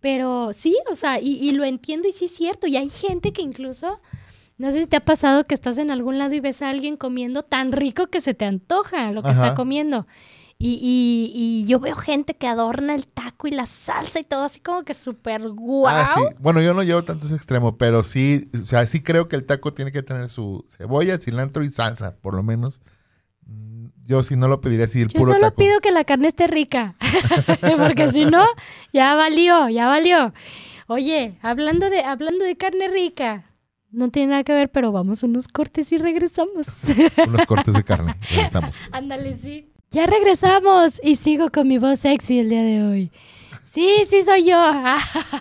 [0.00, 2.66] Pero sí, o sea, y, y lo entiendo y sí es cierto.
[2.66, 4.00] Y hay gente que incluso,
[4.58, 6.96] no sé si te ha pasado que estás en algún lado y ves a alguien
[6.96, 9.44] comiendo tan rico que se te antoja lo que Ajá.
[9.46, 10.06] está comiendo.
[10.58, 14.44] Y, y- y yo veo gente que adorna el taco y la salsa y todo
[14.44, 15.86] así como que súper guau.
[15.94, 16.22] ah, sí.
[16.38, 19.44] Bueno, yo no llevo tanto ese extremo, pero sí, o sea, sí creo que el
[19.44, 22.80] taco tiene que tener su cebolla, cilantro y salsa, por lo menos.
[23.44, 25.56] Mm, Yo sí no lo pediría así el Yo puro solo taco.
[25.56, 26.96] pido que la carne esté rica,
[27.76, 28.46] porque si no,
[28.94, 30.32] ya valió, ya valió.
[30.88, 33.44] Oye, hablando de, hablando de carne rica,
[33.90, 36.66] no tiene nada que ver, pero vamos unos cortes y regresamos.
[37.26, 38.14] Unos cortes de carne.
[38.30, 38.88] Regresamos.
[38.92, 39.70] Ándale, sí.
[39.96, 43.10] Ya regresamos y sigo con mi voz sexy el día de hoy.
[43.64, 44.58] Sí, sí soy yo.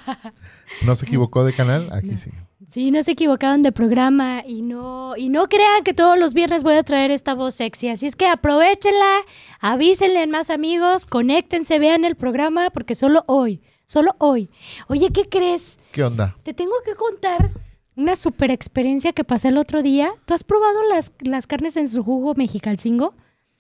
[0.86, 1.90] ¿No se equivocó de canal?
[1.92, 2.32] Aquí sí.
[2.66, 6.64] Sí, no se equivocaron de programa y no, y no crean que todos los viernes
[6.64, 7.90] voy a traer esta voz sexy.
[7.90, 9.18] Así es que aprovechenla,
[9.60, 14.50] avísenle a más amigos, conéctense, vean el programa, porque solo hoy, solo hoy.
[14.88, 15.82] Oye, ¿qué crees?
[15.92, 16.38] ¿Qué onda?
[16.44, 17.52] Te tengo que contar
[17.98, 20.14] una super experiencia que pasé el otro día.
[20.26, 23.16] ¿Tú has probado las, las carnes en su jugo mexicalcingo?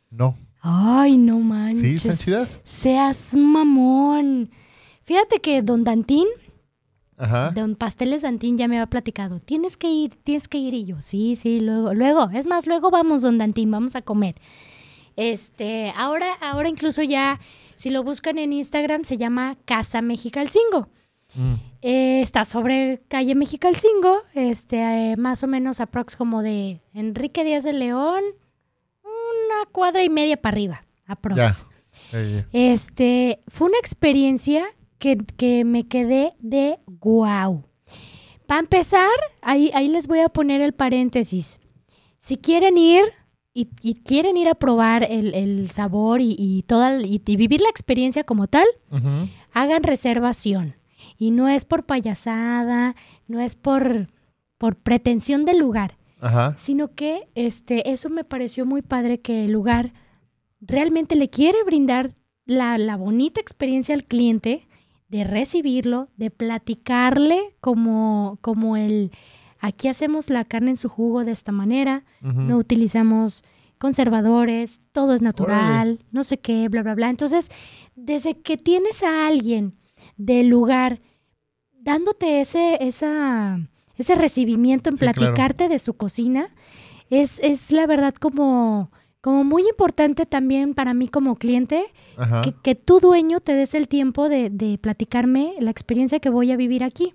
[0.10, 0.38] No.
[0.67, 2.01] Ay, no manches.
[2.01, 2.08] ¿Sí?
[2.10, 2.62] ¿Están chidas?
[2.63, 4.49] Seas mamón.
[5.04, 6.25] Fíjate que Don Dantín,
[7.17, 7.51] Ajá.
[7.51, 9.39] Don Pasteles Dantín ya me había platicado.
[9.39, 10.73] Tienes que ir, tienes que ir.
[10.73, 12.32] Y yo, sí, sí, luego, luego.
[12.34, 14.36] Es más, luego vamos, Don Dantín, vamos a comer.
[15.15, 17.39] Este, ahora, ahora incluso ya,
[17.75, 20.89] si lo buscan en Instagram, se llama Casa Mexicalcingo.
[21.36, 21.54] Mm.
[21.84, 27.63] Eh, está sobre calle Mexicalcingo, este, eh, más o menos aprox como de Enrique Díaz
[27.63, 28.23] de León,
[29.45, 31.38] una cuadra y media para arriba, aprox.
[31.38, 32.45] Ya.
[32.53, 34.65] Este, fue una experiencia
[34.97, 37.63] que, que me quedé de wow.
[38.47, 39.10] Para empezar,
[39.41, 41.60] ahí, ahí les voy a poner el paréntesis.
[42.19, 43.03] Si quieren ir
[43.53, 47.62] y, y quieren ir a probar el, el sabor y, y toda, y- y vivir
[47.62, 48.65] la experiencia como tal,
[49.53, 50.75] hagan reservación.
[51.17, 52.95] Y no es por payasada,
[53.27, 54.08] no es por,
[54.58, 56.56] por pretensión del lugar, Ajá.
[56.58, 59.93] sino que este, eso me pareció muy padre que el lugar
[60.62, 64.67] realmente le quiere brindar la, la bonita experiencia al cliente
[65.08, 69.12] de recibirlo, de platicarle como, como el,
[69.60, 73.43] aquí hacemos la carne en su jugo de esta manera, no utilizamos
[73.78, 77.10] conservadores, todo es natural, no sé qué, bla, bla, bla.
[77.10, 77.49] Entonces,
[77.95, 79.75] desde que tienes a alguien
[80.17, 81.01] del lugar
[81.71, 83.60] dándote ese, esa,
[83.97, 85.15] ese recibimiento en Sí, claro.
[85.15, 86.49] platicarte de su cocina,
[87.10, 91.86] es, es la verdad como, como muy importante también para mí como cliente
[92.43, 96.51] que, que tu dueño te des el tiempo de, de platicarme la experiencia que voy
[96.51, 97.13] a vivir aquí.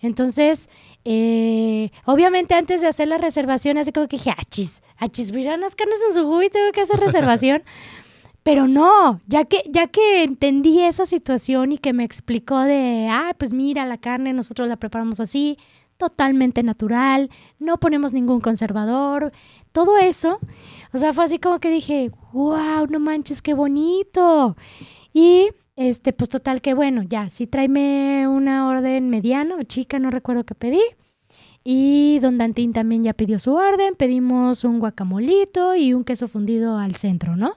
[0.00, 0.70] Entonces,
[1.04, 5.76] eh, obviamente antes de hacer la reservación, así como que dije, achis, achis, miran las
[5.76, 7.62] carnes en su jugo y tengo que hacer reservación.
[8.42, 13.34] Pero no, ya que, ya que entendí esa situación y que me explicó de, ah,
[13.38, 15.58] pues mira, la carne nosotros la preparamos así,
[15.98, 19.32] totalmente natural, no ponemos ningún conservador,
[19.72, 20.38] todo eso.
[20.92, 24.56] O sea, fue así como que dije, wow, no manches, qué bonito.
[25.12, 30.10] Y este, pues total que bueno, ya, sí tráeme una orden mediana o chica, no
[30.10, 30.82] recuerdo qué pedí.
[31.62, 36.78] Y Don Dantín también ya pidió su orden, pedimos un guacamolito y un queso fundido
[36.78, 37.54] al centro, ¿no?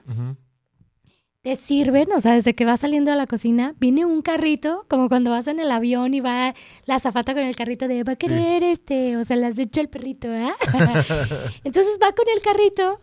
[1.42, 5.08] Te sirven, o sea, desde que vas saliendo de la cocina, viene un carrito, como
[5.08, 6.54] cuando vas en el avión y va
[6.86, 9.80] la azafata con el carrito de, va a querer este, o sea, le has dicho
[9.80, 10.28] el perrito.
[11.64, 13.00] Entonces va con el carrito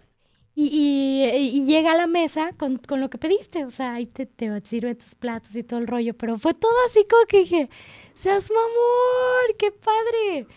[0.62, 4.06] Y, y- y llega a la mesa con, con lo que pediste, o sea, ahí
[4.08, 7.40] te, te sirve tus platos y todo el rollo, pero fue todo así como que
[7.40, 7.70] dije,
[8.14, 10.48] seas mamor, qué padre.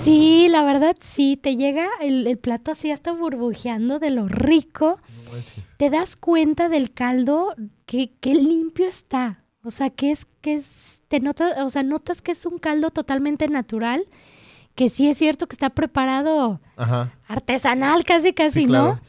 [0.00, 5.00] Sí, la verdad sí, te llega el, el plato así hasta burbujeando de lo rico,
[5.24, 5.32] No
[5.78, 7.54] te das cuenta del caldo
[7.86, 9.42] que, que limpio está.
[9.64, 12.90] O sea, que es, que es, te notas, o sea, notas que es un caldo
[12.90, 14.04] totalmente natural,
[14.76, 17.12] que sí es cierto que está preparado Ajá.
[17.26, 19.00] artesanal casi, casi, Sí, ¿no?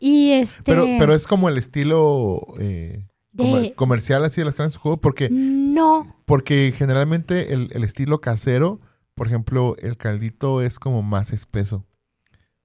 [0.00, 0.62] Y este...
[0.64, 3.04] Pero, pero es como el estilo eh,
[3.36, 8.20] comer- comercial así de las carnes de jugo, porque, No, porque generalmente el, el estilo
[8.20, 8.80] casero,
[9.14, 11.84] por ejemplo, el caldito es como más espeso.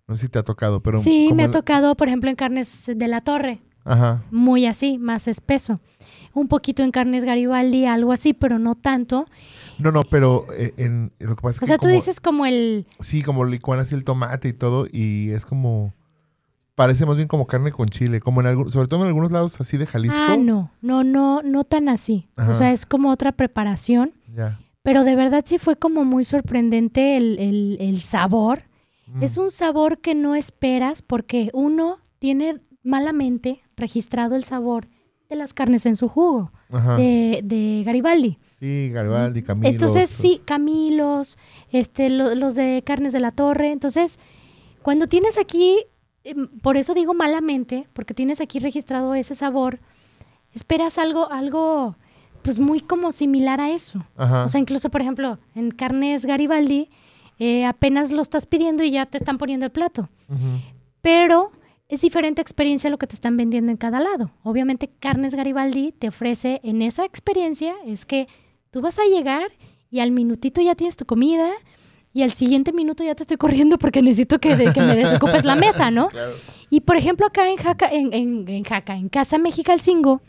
[0.08, 1.00] No sé si te ha tocado, pero...
[1.02, 4.24] sí, me ha tocado, por ejemplo, en carnes de la torre, Ajá.
[4.30, 5.80] muy así, más espeso.
[6.36, 9.26] Un poquito en carnes Garibaldi, algo así, pero no tanto.
[9.80, 12.20] No, no, pero eh, en, lo que pasa es O que sea, tú como- dices
[12.20, 12.86] como el...
[13.00, 15.94] Sí, como licuan así el tomate y todo, y es como...
[16.76, 19.62] Parece más bien como carne con chile, como en algún, sobre todo en algunos lados
[19.62, 20.18] así de Jalisco.
[20.20, 22.30] Ah, no, no, no, no tan así.
[22.36, 22.50] Ajá.
[22.50, 24.12] O sea, es como otra preparación.
[24.36, 24.60] Ya.
[24.82, 28.64] Pero de verdad sí fue como muy sorprendente el, el- el sabor.
[29.06, 29.22] Mm.
[29.22, 34.88] Es un sabor que no esperas porque uno tiene malamente registrado el sabor
[35.30, 36.96] de las carnes en su jugo, Ajá.
[36.96, 38.40] de, de Garibaldi.
[38.64, 39.68] Sí, Garibaldi, Camilo.
[39.70, 41.38] Entonces sí, Camilos,
[41.74, 43.72] este, lo- los de carnes de la torre.
[43.74, 44.22] Entonces,
[44.82, 45.80] cuando tienes aquí,
[46.24, 49.80] em, por eso digo malamente, porque tienes aquí registrado ese sabor,
[50.54, 51.98] esperas algo, algo,
[52.42, 54.06] pues muy como similar a eso.
[54.16, 54.46] Ajá.
[54.46, 56.90] O sea, incluso, por ejemplo, en carnes Garibaldi,
[57.40, 60.08] eh, apenas lo estás pidiendo y ya te están poniendo el plato.
[61.02, 61.52] Pero
[61.90, 64.32] es diferente experiencia lo que te están vendiendo en cada lado.
[64.44, 68.30] Obviamente, Carnes Garibaldi te ofrece en esa experiencia es que
[68.74, 69.52] tú vas a llegar
[69.92, 71.52] y al minutito ya tienes tu comida
[72.12, 75.56] y al siguiente minuto ya te estoy corriendo porque necesito que, que me desocupes la
[75.56, 76.08] mesa, ¿no?
[76.10, 76.32] Claro.
[76.72, 80.22] Y por ejemplo, acá en Jaca, en, en, en Jaca, en Casa Mexicalcingo,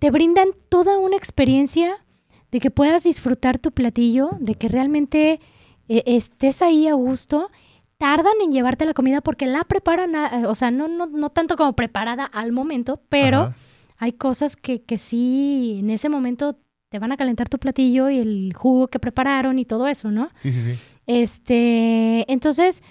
[0.00, 2.04] te brindan toda una experiencia
[2.50, 5.40] de que puedas disfrutar tu platillo, de que realmente
[5.88, 7.48] eh, estés ahí a gusto.
[7.96, 11.30] Tardan en llevarte la comida porque la preparan, a- eh, o sea, no, no, no
[11.30, 13.56] tanto como preparada al momento, pero Ajá.
[13.98, 16.58] hay cosas que, que sí en ese momento
[16.88, 20.30] te van a calentar tu platillo y el jugo que prepararon y todo eso, ¿no?
[20.42, 20.80] Sí, sí, sí.
[21.06, 22.82] Este, entonces,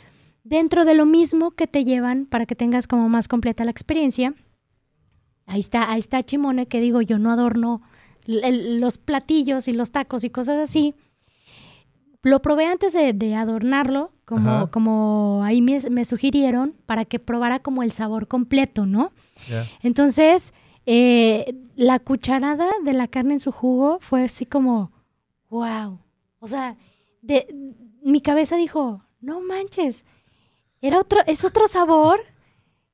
[0.44, 4.34] dentro de lo mismo que te llevan para que tengas como más completa la experiencia,
[5.46, 7.82] ahí está, ahí está Chimone, que digo, yo no adorno
[8.28, 10.94] el- los platillos y los tacos y cosas así.
[12.24, 14.68] Lo probé antes de, de adornarlo, como, Ajá.
[14.68, 19.12] como ahí me, me sugirieron, para que probara como el sabor completo, ¿no?
[19.82, 20.54] Entonces,
[20.88, 24.92] eh, la cucharada de la carne en su jugo fue así como,
[25.50, 26.00] wow.
[26.40, 26.78] O sea,
[27.22, 27.46] de,
[28.02, 30.06] mi cabeza dijo, no manches,
[30.82, 32.22] era otro, es otro sabor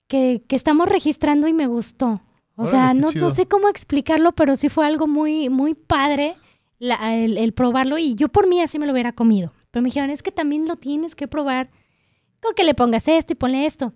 [0.08, 2.22] que, que estamos registrando y me gustó.
[2.56, 6.36] O Órale, sea, no, no sé cómo explicarlo, pero sí fue algo muy, muy padre
[6.80, 9.54] la- el, el probarlo y yo por mí así me lo hubiera comido.
[9.72, 11.70] Pero me dijeron, es que también lo tienes que probar
[12.42, 13.94] con que le pongas esto y ponle esto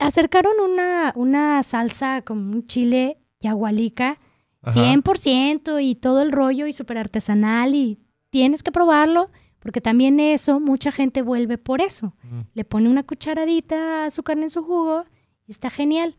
[0.00, 4.18] acercaron una, una salsa con un chile yagualica,
[4.62, 4.80] Ajá.
[4.80, 7.98] 100% y todo el rollo y súper artesanal y
[8.30, 9.30] tienes que probarlo
[9.64, 12.12] porque también eso, mucha gente vuelve por eso.
[12.22, 12.40] Mm.
[12.52, 15.06] Le pone una cucharadita a su carne en su jugo
[15.46, 16.16] y está genial.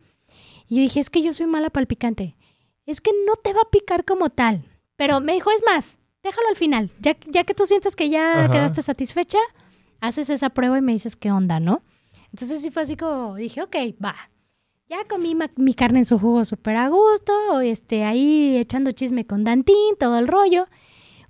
[0.68, 2.36] Y yo dije, es que yo soy mala para el picante.
[2.86, 4.64] Es que no te va a picar como tal.
[4.96, 6.90] Pero me dijo, es más, déjalo al final.
[6.98, 8.52] Ya, ya que tú sientes que ya Ajá.
[8.52, 9.38] quedaste satisfecha,
[10.00, 11.84] haces esa prueba y me dices qué onda, ¿no?
[12.32, 14.14] Entonces sí fue así como, dije, ok, va.
[14.88, 19.42] Ya comí mi carne en su jugo súper a gusto, este, ahí echando chisme con
[19.42, 20.66] Dantín, todo el rollo.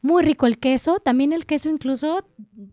[0.02, 1.00] Muy rico el queso.
[1.00, 2.24] También el queso incluso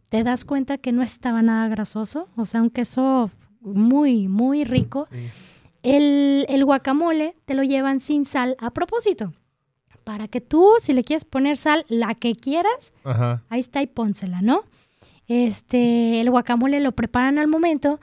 [0.09, 2.27] te das cuenta que no estaba nada grasoso.
[2.36, 3.31] O sea, un queso
[3.62, 5.07] muy, muy rico.
[5.12, 5.29] Sí.
[5.83, 9.33] El, el guacamole te lo llevan sin sal a propósito.
[10.03, 13.43] Para que tú, si le quieres poner sal, la que quieras, Ajá.
[13.49, 14.63] ahí está y pónsela, ¿no?
[15.46, 18.00] Este, el guacamole lo preparan al momento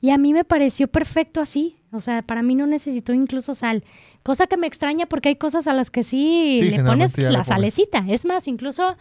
[0.00, 1.76] y a mí me pareció perfecto así.
[1.92, 3.82] O sea, para mí no necesitó incluso sal.
[4.22, 7.30] Cosa que me extraña porque hay cosas a las que sí, Sí, le pones la
[7.30, 7.46] pones.
[7.48, 8.04] salecita.
[8.08, 8.96] Es más, incluso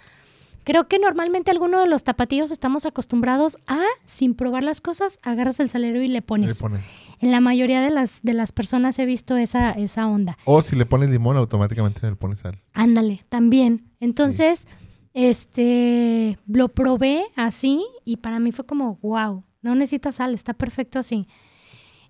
[0.64, 5.60] creo que normalmente algunos de los tapatíos estamos acostumbrados a, sin probar las cosas, agarras
[5.60, 6.58] el salero y le Le pones.
[6.58, 6.82] pones.
[7.22, 10.38] En la mayoría de las, de las personas he visto esa, esa onda.
[10.46, 12.58] O si le pones limón, automáticamente le pones sal.
[12.74, 13.84] Ándale, también.
[14.00, 14.68] Entonces,
[15.14, 21.00] este, lo probé así y para mí fue como, wow, no necesita sal, está perfecto
[21.00, 21.28] así.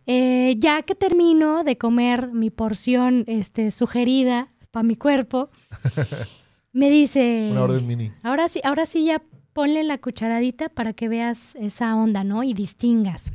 [0.06, 5.50] Eh, ya que termino de comer mi porción este, sugerida para mi cuerpo,
[6.74, 8.12] me dice, Una orden mini.
[8.24, 9.22] ahora sí, ahora sí ya
[9.54, 12.44] ponle la cucharadita para que veas esa onda, ¿no?
[12.44, 13.34] Y distingas.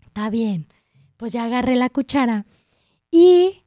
[0.00, 0.66] Está bien.
[1.16, 2.46] pues ya agarré la cuchara
[3.10, 3.61] y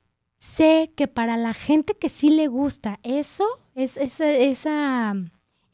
[0.45, 5.15] sé que para la gente que sí le gusta eso, es, esa, esa,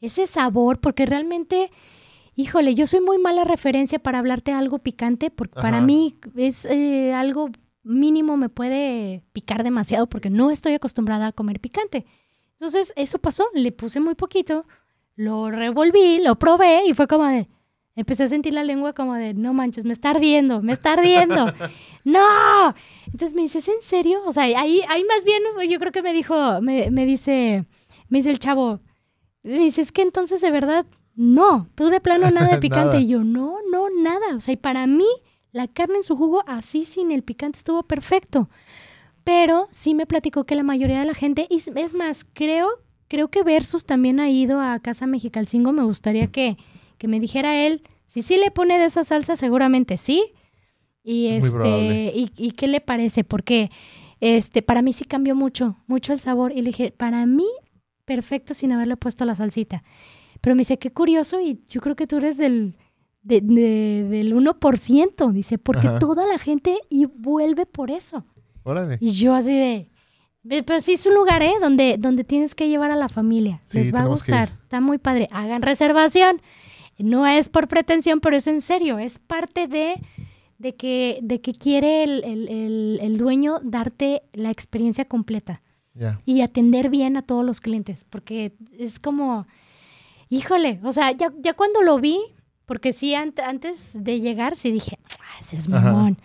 [0.00, 1.70] ese sabor, porque realmente,
[2.34, 7.12] híjole, yo soy muy mala referencia para hablarte algo picante, porque para mí es eh,
[7.12, 7.50] algo
[7.84, 12.06] mínimo, me puede picar demasiado porque no estoy acostumbrada a comer picante.
[12.52, 14.64] Entonces, eso pasó, le puse muy poquito,
[15.16, 17.48] lo revolví, lo probé y fue como de,
[17.96, 21.46] empecé a sentir la lengua como de, no manches, me está ardiendo, me está ardiendo.
[22.04, 22.74] no.
[23.06, 24.20] Entonces me dice, ¿es en serio?
[24.26, 27.66] O sea, ahí, ahí más bien yo creo que me dijo, me, me dice,
[28.08, 28.80] me dice el chavo,
[29.42, 32.86] me dice, es que entonces de verdad, no, tú de plano nada de picante.
[32.86, 33.00] Nada.
[33.00, 34.36] Y yo, no, no, nada.
[34.36, 35.06] O sea, y para mí,
[35.52, 38.48] la carne en su jugo así sin el picante estuvo perfecto.
[39.24, 42.68] Pero sí me platicó que la mayoría de la gente, y es- es más, creo,
[43.08, 45.72] creo que Versus también ha ido a Casa Mexicalcingo.
[45.72, 46.56] Me gustaría que,
[47.02, 50.22] que me dijera él, si sí le pone de esa salsa, seguramente sí.
[51.02, 53.72] Y este, y, y qué le parece, porque
[54.20, 56.52] este, para mí sí cambió mucho, mucho el sabor.
[56.52, 57.48] Y le dije, para mí,
[58.04, 59.82] perfecto sin haberle puesto la salsita.
[60.40, 62.76] Pero me dice, qué curioso, y yo creo que tú eres del,
[63.22, 65.98] de- de- del 1%, dice, porque Ajá.
[65.98, 68.24] toda la gente y vuelve por eso.
[68.62, 68.98] Órale.
[69.00, 69.88] Y yo así de...
[70.44, 71.54] "Ve, Pero sí es un lugar, ¿eh?
[71.60, 73.60] Donde, donde tienes que llevar a la familia.
[73.64, 74.50] Sí, Les va a gustar.
[74.62, 75.28] Está muy padre.
[75.32, 76.40] Hagan reservación.
[77.02, 78.98] No es por pretensión, pero es en serio.
[78.98, 79.94] Es parte de,
[80.58, 85.62] de, que, de que quiere el, el- el- el dueño darte la experiencia completa
[86.24, 88.04] y atender bien a todos los clientes.
[88.08, 89.46] Porque es como...
[90.30, 92.18] Híjole, o sea, ya, ya cuando lo vi,
[92.64, 95.92] porque sí, ant- antes de llegar, sí dije, "Ah, ese es Ajá.
[95.92, 96.16] mamón.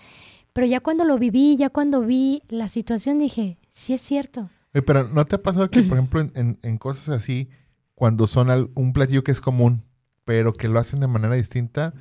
[0.53, 4.49] Pero ya cuando lo viví, ya cuando vi la situación, dije, sí es cierto.
[4.71, 7.49] Pero ¿no te ha pasado que, por ejemplo, en, en- en cosas así,
[7.95, 9.83] cuando son al- un platillo que es común,
[10.27, 11.93] pero que lo hacen de manera distinta,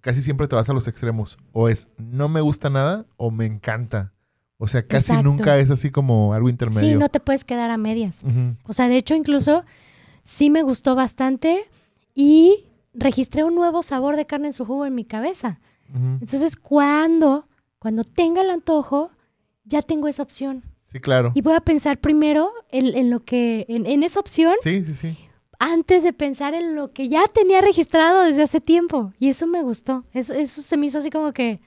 [0.00, 1.38] casi siempre te vas a los extremos?
[1.50, 4.12] O es no me gusta nada o me encanta.
[4.58, 5.24] O sea, casi Exacto.
[5.28, 6.88] nunca es así como algo intermedio.
[6.88, 8.24] Sí, no te puedes quedar a medias.
[8.64, 9.64] O sea, de hecho, incluso
[10.22, 11.64] sí me gustó bastante
[12.14, 12.64] y
[12.94, 15.58] registré un nuevo sabor de carne en su jugo en mi cabeza.
[15.92, 17.48] Entonces, cuando,
[17.80, 19.10] cuando tenga el antojo,
[19.64, 20.62] ya tengo esa opción.
[20.84, 21.32] Sí, claro.
[21.34, 24.94] Y voy a pensar primero en, en lo que, en, en esa opción, Sí, sí,
[24.94, 25.18] sí.
[25.58, 29.12] Antes de pensar en lo que ya tenía registrado desde hace tiempo.
[29.18, 30.04] Y eso me gustó.
[30.12, 31.60] Eso, eso se me hizo así como que,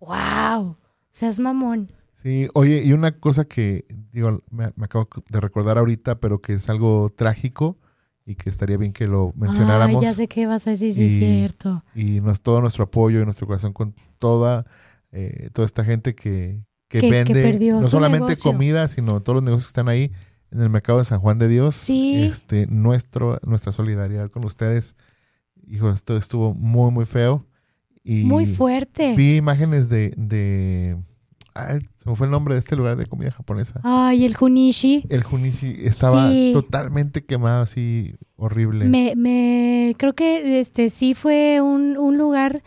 [0.00, 0.76] wow,
[1.10, 1.92] seas mamón.
[2.22, 6.54] Sí, oye, y una cosa que, digo, me, me acabo de recordar ahorita, pero que
[6.54, 7.78] es algo trágico
[8.24, 10.02] y que estaría bien que lo mencionáramos.
[10.02, 11.84] Ay, ya sé qué vas a decir, sí es Y- cierto.
[11.94, 14.64] y nos, todo nuestro apoyo y nuestro corazón con toda,
[15.10, 18.52] eh, toda esta gente que, que vende no solamente negocio.
[18.52, 20.12] comida, sino todos los negocios que están ahí
[20.52, 21.74] en el mercado de San Juan de Dios.
[21.74, 22.22] Sí.
[22.22, 24.96] Este, nuestro, nuestra solidaridad con ustedes.
[25.66, 27.46] Hijo, esto estuvo muy, muy feo.
[28.04, 29.14] Y Muy fuerte.
[29.16, 30.96] Vi imágenes de, de
[31.54, 33.80] ay, se me fue el nombre de este lugar de comida japonesa.
[33.84, 35.04] Ay, el Junichi.
[35.08, 36.50] El Junichi estaba Sí.
[36.52, 38.86] totalmente quemado, así horrible.
[38.86, 42.64] Me, me, creo que este sí fue un, un lugar,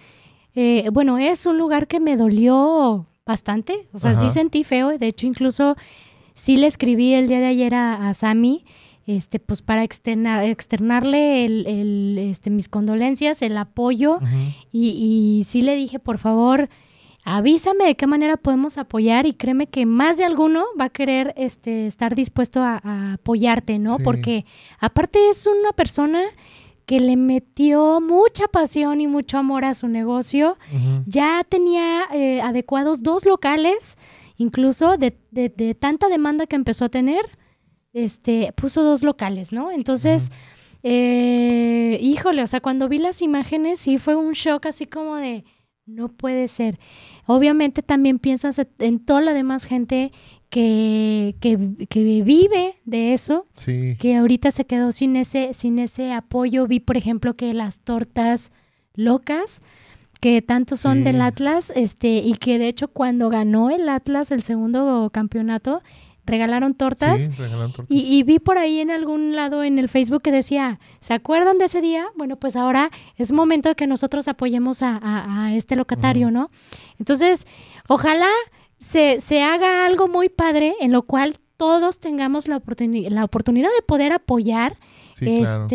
[0.56, 3.90] eh, bueno, es un lugar que me dolió bastante.
[3.92, 4.98] O sea, sí sentí feo.
[4.98, 5.76] De hecho, incluso
[6.36, 8.64] sí le escribí el día de ayer a, a Sammy,
[9.08, 14.20] este, pues para externa- externarle el, el, este, mis condolencias, el apoyo.
[14.72, 14.90] Y,
[15.40, 16.70] y sí le dije, por favor,
[17.24, 21.34] avísame de qué manera podemos apoyar y créeme que más de alguno va a querer
[21.38, 23.98] este, estar dispuesto a, a apoyarte, ¿no?
[23.98, 24.04] Sí.
[24.04, 24.46] Porque
[24.80, 26.22] aparte es una persona
[26.86, 30.56] que le metió mucha pasión y mucho amor a su negocio.
[31.08, 33.98] Ya tenía eh, adecuados dos locales,
[34.38, 37.24] incluso de, de- de tanta demanda que empezó a tener,
[37.94, 39.72] este, puso dos locales, ¿no?
[39.72, 40.32] Entonces,
[40.84, 45.44] eh, híjole, o sea, cuando vi las imágenes sí fue un shock así como de,
[45.86, 46.80] no puede ser.
[47.26, 50.12] Obviamente también piensas en toda la demás gente
[50.50, 51.58] que, que,
[51.90, 53.96] que vive de eso, Sí.
[54.00, 56.68] que ahorita se quedó sin ese, sin ese apoyo.
[56.68, 58.52] Vi, por ejemplo, que las tortas
[58.94, 59.62] locas,
[60.20, 64.42] que tanto son del Atlas, este, y que de hecho cuando ganó el Atlas el
[64.44, 65.82] segundo campeonato,
[66.26, 67.26] regalaron tortas.
[67.26, 67.86] Sí, regalaron tortas.
[67.96, 71.60] Y, y vi por ahí en algún lado en el Facebook que decía, ¿se acuerdan
[71.60, 72.08] de ese día?
[72.16, 76.50] Bueno, pues ahora es momento de que nosotros apoyemos a, a- a este locatario, ¿no?
[76.98, 77.46] Entonces,
[77.88, 78.30] ojalá
[78.80, 83.70] se, se haga algo muy padre en lo cual todos tengamos la, oportuni- la oportunidad
[83.78, 84.76] de poder apoyar,
[85.14, 85.68] Sí, claro.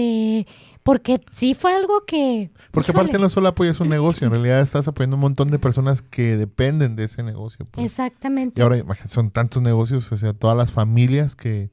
[0.91, 2.51] Porque sí fue algo que...
[2.73, 5.61] Porque híjole, aparte no solo apoyas un negocio, en realidad estás apoyando un montón de
[5.61, 7.65] personas que dependen de ese negocio.
[7.71, 7.87] pues.
[7.87, 8.61] Exactamente.
[8.61, 11.71] Y ahora imagínate, son tantos negocios, o sea, todas las familias que,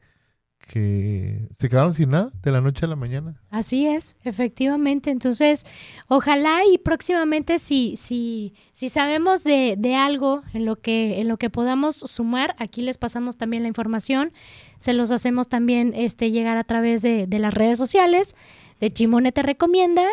[0.67, 3.41] que se quedaron sin nada de la noche a la mañana.
[3.49, 5.09] Así es, efectivamente.
[5.09, 5.65] Entonces,
[6.09, 11.37] ojalá y próximamente si, si, si sabemos de, de algo en lo, que, en lo
[11.37, 14.31] que podamos sumar, aquí les pasamos también la información.
[14.77, 18.35] Se los hacemos también este, llegar a través de, de las redes sociales
[18.79, 20.05] de Chimone Te Recomienda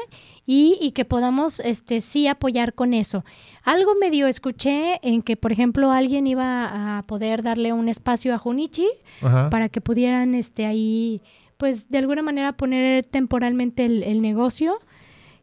[0.47, 3.25] y, y que podamos este, sí apoyar con eso.
[3.63, 8.39] Algo medio escuché en que, por ejemplo, alguien iba a poder darle un espacio a
[8.39, 8.87] Junichi
[9.23, 9.49] Ajá.
[9.51, 11.23] para que pudieran este, ahí,
[11.57, 14.79] pues de alguna manera poner temporalmente el, el negocio.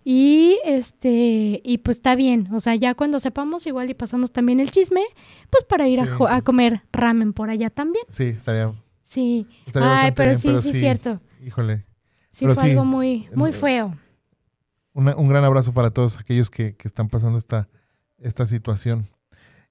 [0.03, 2.47] Y este, y pues está bien.
[2.53, 5.01] O sea, ya cuando sepamos, igual y pasamos también el chisme,
[5.51, 6.11] pues para ir a, Sí.
[6.17, 8.03] jo- a comer ramen por allá también.
[8.09, 8.73] Sí, estaría.
[9.03, 9.45] Sí.
[9.67, 11.19] estaría Ay, pero bien, sí, sí, es cierto.
[11.45, 11.85] Híjole.
[12.31, 13.95] Sí, Pero fue sí, algo muy, muy feo.
[14.93, 17.67] Una- un gran abrazo para todos aquellos que, que están pasando esta,
[18.17, 19.05] esta situación.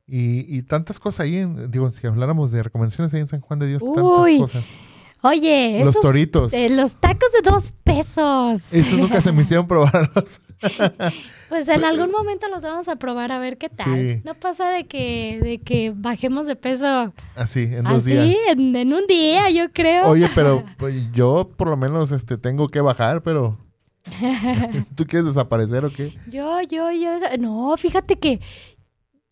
[0.07, 3.67] Y, y tantas cosas ahí, digo, si habláramos de recomendaciones ahí en San Juan de
[3.69, 4.75] Dios, tantas cosas.
[5.23, 6.53] Oye, Los esos, toritos.
[6.53, 8.73] eh, los tacos de dos pesos.
[8.73, 10.41] Esos nunca se me hicieron probarlos.
[11.49, 13.97] Pues en algún momento los vamos a probar a ver qué tal.
[13.97, 14.21] Sí.
[14.25, 18.37] No pasa de que, de que bajemos de peso Así, en dos así días.
[18.51, 20.07] en, en un día, yo creo.
[20.09, 23.59] Oye, pero pues, yo por lo menos este tengo que bajar, pero
[24.95, 26.13] ¿tú quieres desaparecer o qué?
[26.29, 27.11] Yo, yo, yo.
[27.41, 28.41] No, fíjate que.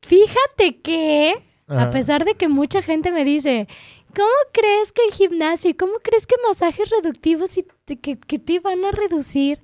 [0.02, 1.42] Fíjate que.
[1.68, 3.68] A pesar de que mucha gente me dice.
[4.14, 8.38] ¿Cómo crees que el gimnasio y cómo crees que masajes reductivos y te- que, que
[8.38, 9.60] te van a reducir?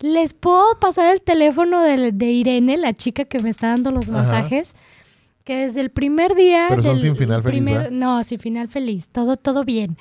[0.00, 4.08] Les puedo pasar el teléfono de, de Irene, la chica que me está dando los
[4.08, 4.18] Ajá.
[4.18, 4.74] masajes,
[5.44, 8.68] que desde el primer día Pero son del sin final feliz, primer- no, sin final
[8.68, 9.96] feliz, todo todo bien.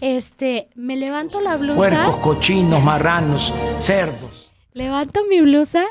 [0.00, 1.76] Este, me levanto la blusa.
[1.76, 4.50] Puercos, cochinos, marranos, cerdos.
[4.72, 5.84] Levanto mi blusa.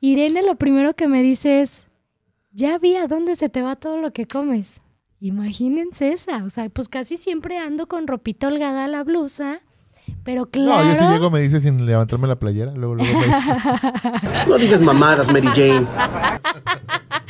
[0.00, 1.86] Irene lo primero que me dice es,
[2.52, 4.80] ya vi a dónde se te va todo lo que comes.
[5.20, 6.44] Imagínense esa.
[6.44, 9.60] O sea, pues casi siempre ando con ropita holgada a la blusa.
[10.24, 10.84] Pero claro.
[10.84, 13.38] No, yo si llego me dice sin levantarme la playera, luego, luego me dice.
[14.48, 15.86] No digas mamadas, Mary Jane.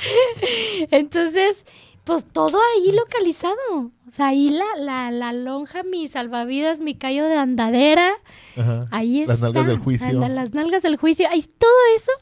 [0.90, 1.64] Entonces,
[2.04, 3.90] pues todo ahí localizado.
[4.06, 8.10] O sea, ahí la, la, la lonja, mi salvavidas, mi callo de andadera.
[8.56, 8.88] Ajá.
[8.90, 9.46] Ahí Las está.
[9.46, 10.08] nalgas del juicio.
[10.08, 11.28] Anda, las nalgas del juicio.
[11.30, 12.12] Ahí todo eso.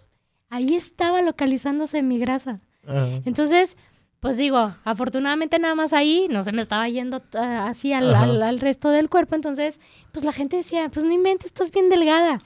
[0.50, 2.60] Ahí estaba localizándose mi grasa.
[2.86, 3.06] Ajá.
[3.24, 3.76] Entonces,
[4.20, 8.24] pues digo, afortunadamente nada más ahí, no se me estaba yendo ah, así al, Ajá.
[8.24, 9.34] al- al resto del cuerpo.
[9.34, 9.80] Entonces,
[10.12, 12.38] pues la gente decía, pues no inventes, estás bien delgada.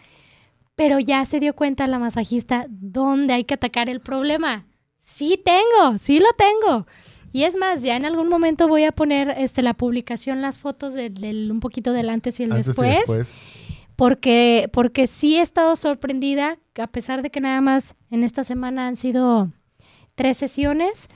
[0.76, 4.66] Pero ya se dio cuenta la masajista dónde hay que atacar el problema.
[4.98, 6.86] Sí tengo, sí lo tengo.
[7.32, 10.94] Y es más, ya en algún momento voy a poner este, la publicación, las fotos
[10.94, 13.34] del, del- un poquito del antes y el Antes después y después.
[13.96, 18.86] porque, porque sí he estado sorprendida, a pesar de que nada más en esta semana
[18.86, 19.50] han sido
[20.14, 21.08] tres sesiones,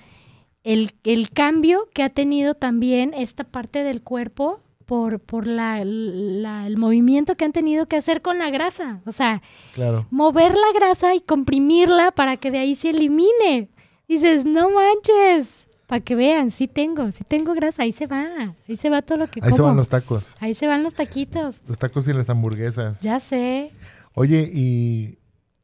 [0.73, 6.67] el, el cambio que ha tenido también esta parte del cuerpo por, por la, la-
[6.67, 9.01] el movimiento que han tenido que hacer con la grasa.
[9.07, 9.43] O sea,
[9.75, 10.07] Claro.
[10.11, 13.69] mover la grasa y comprimirla para que de ahí se elimine.
[14.09, 18.77] Dices, no manches, para que vean, sí tengo, sí tengo grasa, ahí se va, ahí
[18.77, 19.69] se va todo lo que Ahí se como.
[19.69, 20.35] van los tacos.
[20.41, 21.63] Ahí se van los taquitos.
[21.69, 23.03] Los tacos y las hamburguesas.
[23.03, 23.71] Ya sé.
[24.15, 25.18] Oye, ¿y,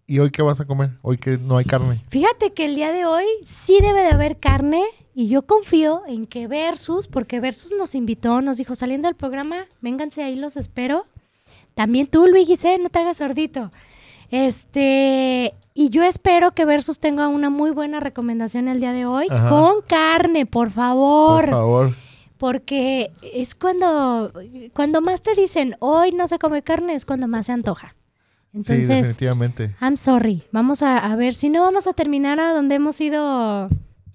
[0.06, 0.90] ¿y hoy qué vas a comer?
[1.02, 2.02] Hoy que no hay carne.
[2.08, 4.82] Fíjate que el día de hoy sí debe de haber carne
[5.14, 9.66] y yo confío en que Versus, porque Versus nos invitó, nos dijo saliendo del programa,
[9.80, 11.06] vénganse ahí, los espero.
[11.74, 13.72] También tú, Luis Giselle, no te hagas sordito.
[14.30, 19.26] Este, y yo espero que Versus tenga una muy buena recomendación el día de hoy
[19.30, 19.48] Ajá.
[19.48, 21.44] con carne, por favor.
[21.44, 21.94] Por favor.
[22.38, 24.32] Porque es cuando,
[24.74, 27.94] cuando más te dicen, hoy no se come carne, es cuando más se antoja.
[28.62, 29.74] Sí, Entonces, definitivamente.
[29.80, 30.44] I'm sorry.
[30.52, 33.68] Vamos a, a ver, si no vamos a terminar a donde hemos ido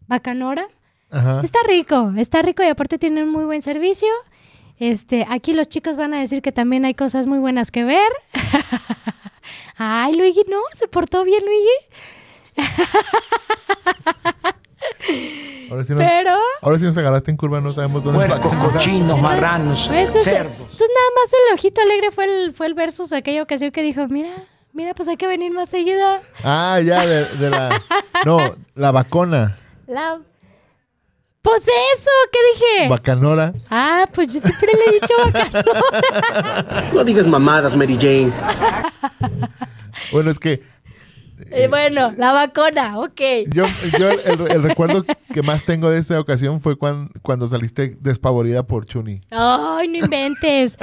[0.08, 0.68] Bacanora.
[1.12, 1.42] Ajá.
[1.44, 4.10] Está rico, está rico y aparte tiene un muy buen servicio.
[4.78, 8.10] Este, aquí los chicos van a decir que también hay cosas muy buenas que ver.
[9.78, 12.58] Ay, Luigi, no, se portó bien, Luigi.
[15.72, 18.40] Ahora sí, nos, Pero, ahora sí nos agarraste en curva, no sabemos dónde está.
[18.42, 20.52] Puercos, cochinos, marranos, entonces, cerdos.
[20.60, 24.08] entonces nada más el ojito alegre fue el, fue el versus aquella ocasión que dijo,
[24.08, 24.32] mira,
[24.74, 26.04] mira, pues hay que venir más seguido.
[26.44, 27.82] Ah, ya, de, de la...
[28.26, 29.58] No, la vacona.
[29.86, 30.20] La...
[31.42, 32.90] Pues eso, ¿qué dije?
[32.90, 33.54] Bacanora.
[33.70, 36.90] Ah, pues yo siempre le he dicho Bacanora.
[36.94, 38.34] No digas mamadas, Mary Jane.
[40.12, 40.64] Bueno, es que
[41.52, 43.22] Eh, bueno, la vacuna, ok.
[43.54, 43.66] yo,
[43.98, 48.64] yo el, el recuerdo que más tengo de esa ocasión fue cuan- cuando saliste despavorida
[48.64, 49.22] por Chuni.
[49.32, 50.78] Ay, no inventes.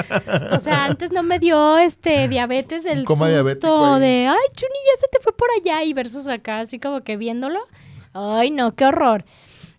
[0.52, 3.04] O sea, antes no me dio este diabetes el
[3.58, 7.02] susto de, ay, Chuni, ya se te fue por allá y versus acá, así como
[7.02, 7.60] que viéndolo.
[8.14, 9.24] Ay, no, qué horror.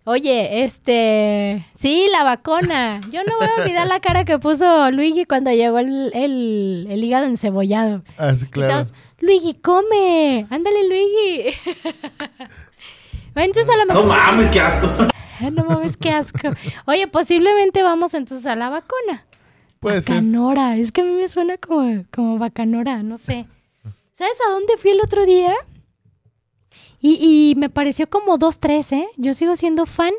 [0.04, 3.02] Oye, este, sí, la vacuna.
[3.12, 7.04] Yo no voy a olvidar la cara que puso Luigi cuando llegó el, el, el
[7.04, 8.04] hígado encebollado.
[8.18, 8.86] Ah, sí, claro.
[9.28, 10.48] Luigi, come.
[10.50, 11.54] Ándale, Luigi.
[13.36, 14.04] Entonces a lo mejor...
[14.06, 14.88] No mames, qué asco.
[15.52, 16.50] No mames, qué asco.
[16.88, 19.24] Oye, posiblemente vamos entonces a la vacuna.
[19.80, 20.16] Puede ser.
[20.16, 20.78] Bacanora.
[20.78, 23.46] Es que a mí me suena como, como bacanora, no sé.
[24.14, 25.54] ¿Sabes a dónde fui el otro día?
[27.00, 29.08] Y, y me pareció como dos, tres, ¿eh?
[29.18, 30.14] Yo sigo siendo fan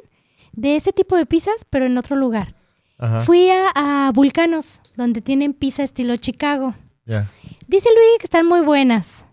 [0.52, 2.54] de ese tipo de pizzas, pero en otro lugar.
[2.98, 3.22] Ajá.
[3.22, 6.76] Fui a, a Vulcanos, donde tienen pizza estilo Chicago.
[7.06, 7.28] Ya.
[7.68, 9.26] Dice Luigi que están muy buenas.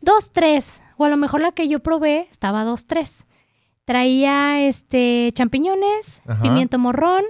[0.00, 0.84] Dos, tres.
[0.96, 3.26] O a lo mejor la que yo probé estaba dos, tres.
[3.84, 6.42] Traía este champiñones, Ajá.
[6.42, 7.24] pimiento morrón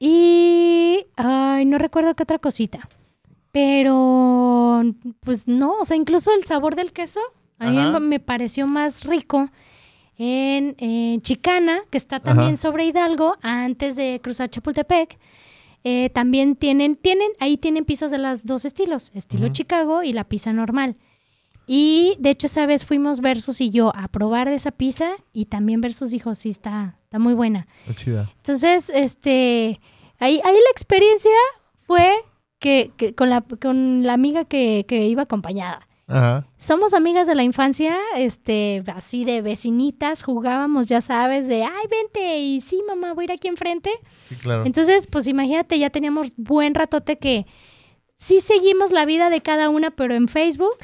[0.00, 2.80] y ay, no recuerdo qué otra cosita.
[3.52, 4.82] Pero
[5.20, 7.20] pues no, o sea, incluso el sabor del queso
[7.60, 8.00] a mí Ajá.
[8.00, 9.50] me pareció más rico
[10.16, 12.56] en, en Chicana, que está también Ajá.
[12.56, 15.16] sobre Hidalgo, antes de cruzar Chapultepec.
[15.84, 20.24] Eh, también tienen, tienen, ahí tienen pizzas de los dos estilos, estilo Chicago y la
[20.24, 20.96] pizza normal.
[21.66, 25.46] Y de hecho esa vez fuimos Versus y yo a probar de esa pizza y
[25.46, 27.66] también Versus dijo, sí, está, está muy buena.
[27.94, 28.30] Chida.
[28.36, 29.80] Entonces, este,
[30.18, 31.30] ahí, ahí la experiencia
[31.86, 32.10] fue
[32.58, 35.87] que, que con, la, con la amiga que, que iba acompañada.
[36.08, 36.46] Ajá.
[36.56, 42.40] Somos amigas de la infancia, este, así de vecinitas, jugábamos, ya sabes, de, ay, vente,
[42.40, 43.90] y sí, mamá, voy a ir aquí enfrente.
[44.28, 44.64] Sí, claro.
[44.64, 47.46] Entonces, pues imagínate, ya teníamos buen ratote que
[48.16, 50.78] sí seguimos la vida de cada una, pero en Facebook.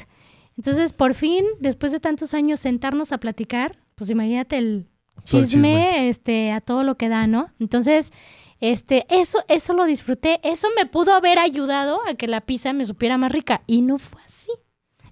[0.57, 4.87] Entonces, por fin, después de tantos años sentarnos a platicar, pues imagínate el
[5.23, 6.09] chisme, chisme.
[6.09, 7.47] este, a todo lo que da, ¿no?
[7.59, 8.13] Entonces,
[8.61, 12.85] este, eso, eso lo disfruté, eso me pudo haber ayudado a que la pizza me
[12.85, 14.51] supiera más rica y no fue así.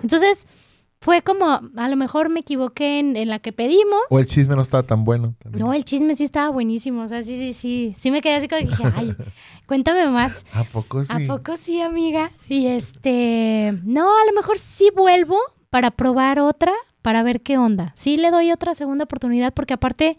[0.03, 0.47] Entonces,
[1.03, 3.99] fue como, a lo mejor me equivoqué en, en la que pedimos.
[4.09, 5.35] O el chisme no estaba tan bueno.
[5.41, 5.65] también.
[5.65, 7.01] No, el chisme sí estaba buenísimo.
[7.01, 7.93] O sea, sí, sí, sí.
[7.97, 9.13] Sí me quedé así como que dije, ay,
[9.67, 10.45] cuéntame más.
[10.53, 11.11] ¿A poco sí?
[11.11, 12.31] ¿A poco sí, amiga?
[12.47, 15.37] Y este, no, a lo mejor sí vuelvo
[15.69, 17.91] para probar otra, para ver qué onda.
[17.95, 20.17] Sí le doy otra segunda oportunidad porque aparte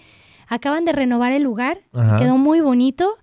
[0.49, 2.19] acaban de renovar el lugar, Ajá.
[2.19, 3.17] quedó muy bonito.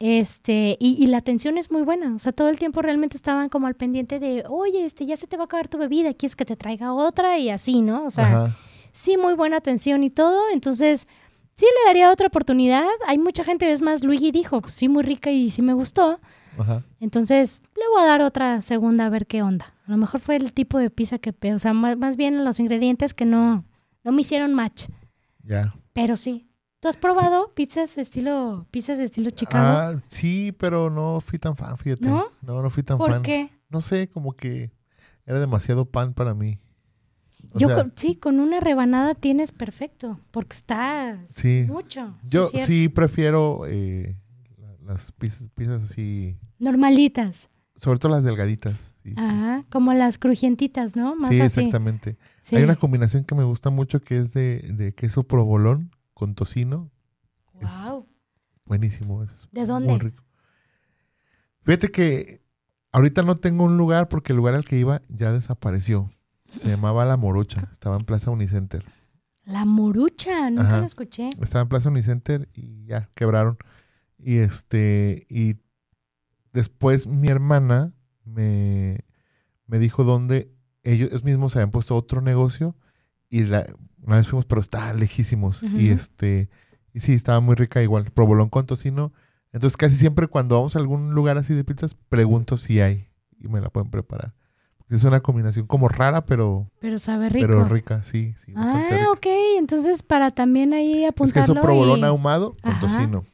[0.00, 2.14] Este, y, y la atención es muy buena.
[2.14, 5.26] O sea, todo el tiempo realmente estaban como al pendiente de, oye, este, ya se
[5.26, 7.38] te va a acabar tu bebida, ¿quieres que te traiga otra?
[7.38, 8.06] Y así, ¿no?
[8.06, 8.56] O sea, Ajá.
[8.92, 10.40] sí, muy buena atención y todo.
[10.52, 11.06] Entonces,
[11.54, 12.86] sí le daría otra oportunidad.
[13.06, 16.18] Hay mucha gente, es más, Luigi dijo, pues sí, muy rica y sí me gustó.
[16.58, 16.82] Ajá.
[16.98, 19.74] Entonces, le voy a dar otra segunda a ver qué onda.
[19.86, 22.58] A lo mejor fue el tipo de pizza que, o sea, más, más bien los
[22.58, 23.64] ingredientes que no,
[24.02, 24.86] no me hicieron match.
[25.44, 25.74] Ya.
[25.92, 26.46] Pero sí.
[26.80, 29.66] ¿Tú has probado pizzas estilo, pizzas estilo Chicago?
[29.96, 32.06] Ah, sí, pero no fui tan fan, fíjate.
[32.08, 32.24] ¿No?
[32.42, 33.22] No, no fui tan ¿Por fan.
[33.22, 33.50] qué?
[33.68, 34.70] No sé, como que
[35.26, 36.58] era demasiado pan para mí.
[37.54, 41.64] O Yo sea, con- sí, con una rebanada tienes perfecto, porque está Sí.
[41.68, 42.14] mucho.
[42.22, 44.16] yo sí prefiero eh,
[44.58, 47.50] la- las pizzas, pizzas así, Normalitas.
[47.76, 48.92] sobre todo las delgaditas.
[49.02, 49.14] Sí.
[49.16, 51.14] Ajá, como las crujientitas, ¿no?
[51.16, 51.60] Más Sí, así.
[51.60, 52.16] exactamente.
[52.52, 55.90] Hay una combinación que me gusta mucho que es de, de queso provolón
[56.20, 56.90] con tocino.
[57.60, 58.06] es- Guau.
[58.66, 59.22] Buenísimo.
[59.24, 59.98] es ¿De Muy dónde?
[59.98, 60.22] rico.
[61.62, 62.42] Fíjate que
[62.92, 66.10] ahorita no tengo un lugar porque el lugar al que iba ya desapareció.
[66.52, 67.68] Se llamaba La Morocha.
[67.72, 68.84] Estaba en Plaza Unicenter.
[69.44, 70.80] La morucha, nunca Ajá.
[70.80, 71.30] lo escuché.
[71.40, 73.56] Estaba en Plaza Unicenter y ya quebraron.
[74.18, 75.56] Y este, y
[76.52, 77.92] después mi hermana
[78.24, 79.04] me,
[79.66, 80.52] me dijo dónde
[80.84, 82.76] ellos mismos habían puesto otro negocio
[83.28, 83.66] y la,
[84.02, 85.62] una vez fuimos, pero estaban lejísimos.
[85.62, 86.48] Y este,
[86.92, 88.10] y sí, estaba muy rica igual.
[88.12, 89.12] Provolón con tocino.
[89.52, 93.08] Entonces casi siempre cuando vamos a algún lugar así de pizzas, pregunto si hay
[93.40, 94.34] y me la pueden preparar.
[94.88, 97.46] Es una combinación como rara, pero, Pero sabe rico.
[97.46, 98.52] pero rica, sí, sí.
[98.56, 99.12] Ah, rica.
[99.12, 99.26] ok.
[99.58, 102.80] Entonces, para también ahí Es apuntarlo queso provolón y ahumado con Ajá.
[102.80, 103.24] tocino.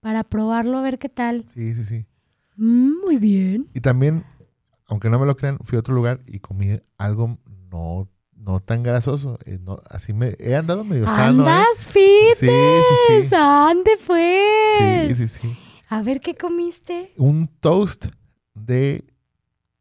[0.00, 1.44] para probarlo, a ver qué tal.
[1.48, 2.04] Sí, sí, sí.
[2.56, 3.66] Mm, muy bien.
[3.72, 4.24] Y también,
[4.86, 7.38] aunque no me lo crean, fui a otro lugar y comí algo
[7.70, 9.38] no, no tan grasoso.
[9.44, 11.46] Eh, no, así me he andado medio sano.
[11.46, 11.50] ¿eh?
[11.50, 12.38] ¡Andas fitness!
[12.38, 12.46] Sí,
[13.08, 13.34] sí, sí.
[13.34, 15.16] ¡Ande, pues!
[15.16, 15.56] Sí, sí, sí.
[15.88, 17.12] A ver, ¿qué comiste?
[17.16, 18.06] Un toast
[18.54, 19.04] de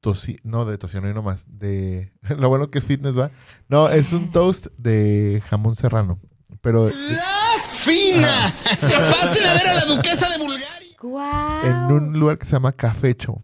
[0.01, 3.31] tocino, no de tocino y no más, de lo bueno que es fitness, ¿va?
[3.67, 6.19] No, es un toast de jamón serrano,
[6.61, 8.53] pero ¡La fina!
[8.81, 10.95] ¡Pasen a ver a la duquesa de Bulgaria!
[11.01, 11.65] ¡Guau!
[11.65, 13.43] en un lugar que se llama Cafecho.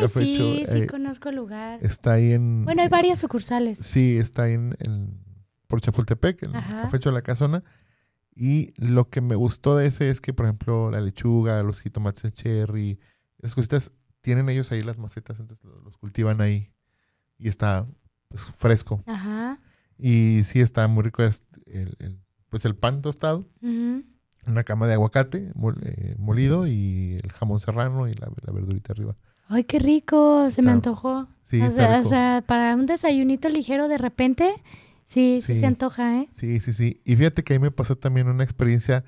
[0.00, 1.78] Café sí, sí eh, conozco el lugar.
[1.82, 3.78] Está ahí en Bueno, hay varias sucursales.
[3.78, 5.20] Sí, está ahí en, en-
[5.68, 6.82] por Chapultepec, en Ajá.
[6.82, 7.62] Cafecho de la Casona.
[8.34, 12.22] Y lo que me gustó de ese es que, por ejemplo, la lechuga, los jitomates
[12.22, 12.98] de cherry,
[13.38, 13.92] esas cositas,
[14.22, 16.70] tienen ellos ahí las macetas, entonces lo- los cultivan ahí.
[17.38, 17.86] Y está
[18.28, 19.02] pues, fresco.
[19.06, 19.60] Ajá.
[19.98, 21.32] Y sí, está muy rico el,
[21.98, 23.46] el pues el pan tostado,
[24.46, 25.52] una cama de aguacate
[25.84, 29.16] eh, molido y el jamón serrano y la, la verdurita arriba.
[29.52, 31.26] Ay, qué rico, se me antojó.
[31.42, 34.52] Sí, o, sea, o sea, para un desayunito ligero de repente,
[35.04, 35.60] sí, sí, Sí.
[35.60, 36.28] se antoja, ¿eh?
[36.30, 37.00] Sí, sí, sí.
[37.04, 39.04] Y fíjate que ahí me pasó también una experiencia,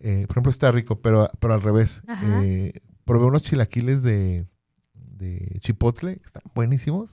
[0.00, 2.02] eh, por ejemplo, está rico, pero, pero al revés.
[2.42, 4.46] Eh, probé unos chilaquiles de,
[4.94, 7.12] de chipotle, que están buenísimos.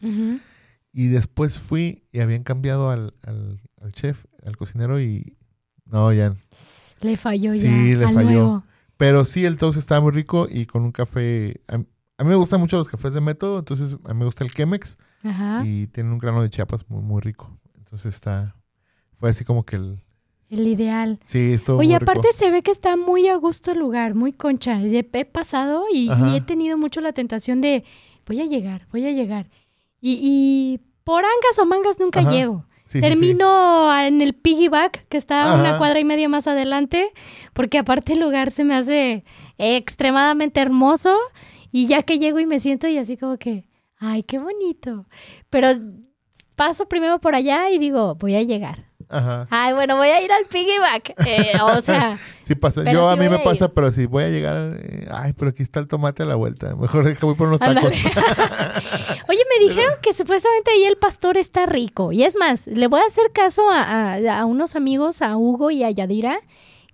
[0.93, 5.35] Y después fui y habían cambiado al, al, al chef, al cocinero y...
[5.85, 6.33] No, ya.
[7.01, 7.61] Le falló ya.
[7.61, 8.29] Sí, le al falló.
[8.29, 8.63] nuevo.
[8.95, 11.59] Pero sí, el toast estaba muy rico y con un café...
[12.21, 14.53] A, mí me gustan mucho los cafés de método, entonces a mí me gusta el
[14.53, 15.63] Chemex Ajá.
[15.65, 17.57] y tiene un grano de chiapas muy, muy rico.
[17.77, 18.55] Entonces está...
[19.17, 20.03] Fue así como que el...
[20.49, 21.19] El ideal.
[21.23, 22.11] Sí, estuvo Oye, muy rico.
[22.11, 24.79] aparte se ve que está muy a gusto el lugar, muy concha.
[24.81, 27.83] He pasado y, he tenido mucho la tentación de
[28.27, 29.49] voy a llegar, voy a llegar.
[29.99, 32.31] Y, y por angas o mangas nunca Ajá.
[32.31, 32.65] llego.
[32.85, 33.01] Sí, sí, sí.
[33.01, 37.11] Termino en el piggyback, que está una cuadra y media más adelante,
[37.53, 39.23] porque aparte el lugar se me hace
[39.57, 41.15] extremadamente hermoso.
[41.71, 43.65] Y ya que llego y me siento y así como que,
[43.97, 45.05] ay, qué bonito.
[45.49, 45.69] Pero
[46.55, 48.85] paso primero por allá y digo, voy a llegar.
[49.09, 49.45] Ajá.
[49.49, 51.13] Ay, bueno, voy a ir al piggyback.
[51.25, 52.83] Eh, o sea, Sí pasa.
[52.89, 55.51] Yo sí a mí me a pasa, pero si voy a llegar, eh, ay, pero
[55.51, 56.75] aquí está el tomate a la vuelta.
[56.75, 57.93] Mejor deja voy por unos tacos.
[59.27, 62.11] Oye, me dijeron que supuestamente ahí el pastor está rico.
[62.11, 65.71] Y es más, le voy a hacer caso a, a- a unos amigos, a Hugo
[65.71, 66.39] y a Yadira,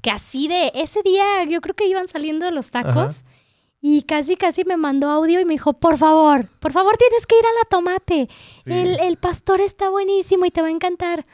[0.01, 3.25] que así de ese día yo creo que iban saliendo los tacos.
[3.79, 7.37] Y casi, casi me mandó audio y me dijo, por favor, por favor tienes que
[7.37, 8.27] ir a la tomate.
[8.65, 8.71] Sí.
[8.73, 11.25] El, el pastor está buenísimo y te va a encantar.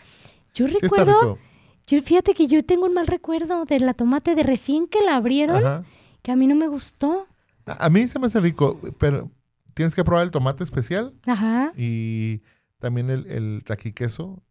[0.53, 1.39] Yo Sí recuerdo,
[1.87, 5.15] yo, fíjate que yo tengo un mal recuerdo de la tomate de recién que la
[5.15, 5.83] abrieron, Ajá.
[6.21, 7.27] que a mí no me gustó.
[7.65, 9.31] A a mí se me hace rico, pero
[9.73, 11.71] tienes que probar el tomate especial Ajá.
[11.77, 12.41] y
[12.79, 14.43] también el, el taquiqueso.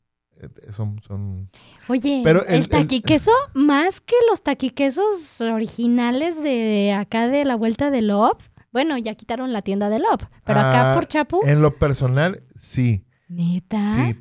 [0.43, 1.49] Eh, Son, son...
[1.89, 7.55] Oye, Pero el- el, el- taquiqueso, más que los taquiquesos originales de acá de la
[7.57, 8.41] vuelta de Lop.
[8.73, 12.43] Bueno, ya quitaron la tienda de Lop, pero acá Ah, por Chapu, En lo personal,
[12.59, 13.95] sí, neta.
[13.95, 14.17] sí.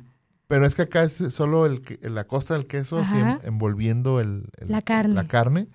[0.46, 3.14] Pero es que acá es solo el, la costra del queso así
[3.44, 5.14] envolviendo el, el- La carne.
[5.14, 5.68] la carne.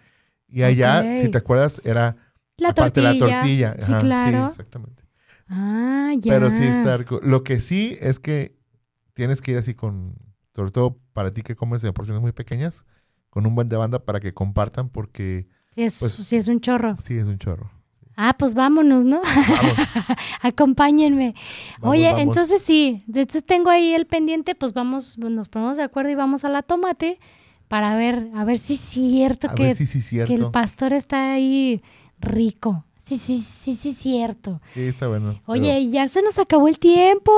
[0.48, 1.18] Y allá, Ok.
[1.24, 2.16] si te acuerdas, era
[2.58, 3.26] La aparte tortilla.
[3.28, 3.76] la tortilla.
[3.82, 4.48] Sí, Ajá, claro.
[4.48, 5.04] exactamente.
[5.50, 6.32] Ah, ya.
[6.34, 7.20] Pero sí está rico.
[7.24, 8.56] Lo que sí es que
[9.14, 10.14] tienes que ir así con,
[10.58, 12.84] sobre todo para ti que comes de porciones muy pequeñas,
[13.30, 16.60] con un buen de banda para que compartan porque Sí es, pues- sí es un
[16.62, 16.98] chorro.
[17.00, 17.70] sí es un chorro.
[18.16, 19.22] Ah, pues vámonos, ¿no?
[19.22, 19.74] Vamos,
[20.42, 21.36] Acompáñenme.
[21.80, 22.22] vamos, Oye, vamos.
[22.24, 26.44] entonces sí, entonces tengo ahí el pendiente, pues vamos, nos ponemos de acuerdo y vamos
[26.44, 27.20] a la tomate
[27.68, 30.50] para ver, a ver si es cierto A que ver si sí es que el
[30.50, 31.84] pastor está ahí
[32.20, 32.84] rico.
[33.04, 34.60] Sí, sí, sí, sí, cierto.
[34.74, 35.40] Sí, está bueno.
[35.46, 37.32] Oye, y ya se nos acabó el tiempo.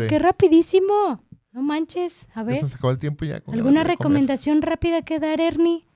[0.00, 0.06] Ya.
[0.08, 1.20] ¡Qué rapidísimo!
[1.54, 2.26] No manches.
[2.34, 3.36] A ver, nos acabó el tiempo ya.
[3.36, 3.86] ¿alguna comer.
[3.86, 5.86] recomendación rápida que dar, Ernie?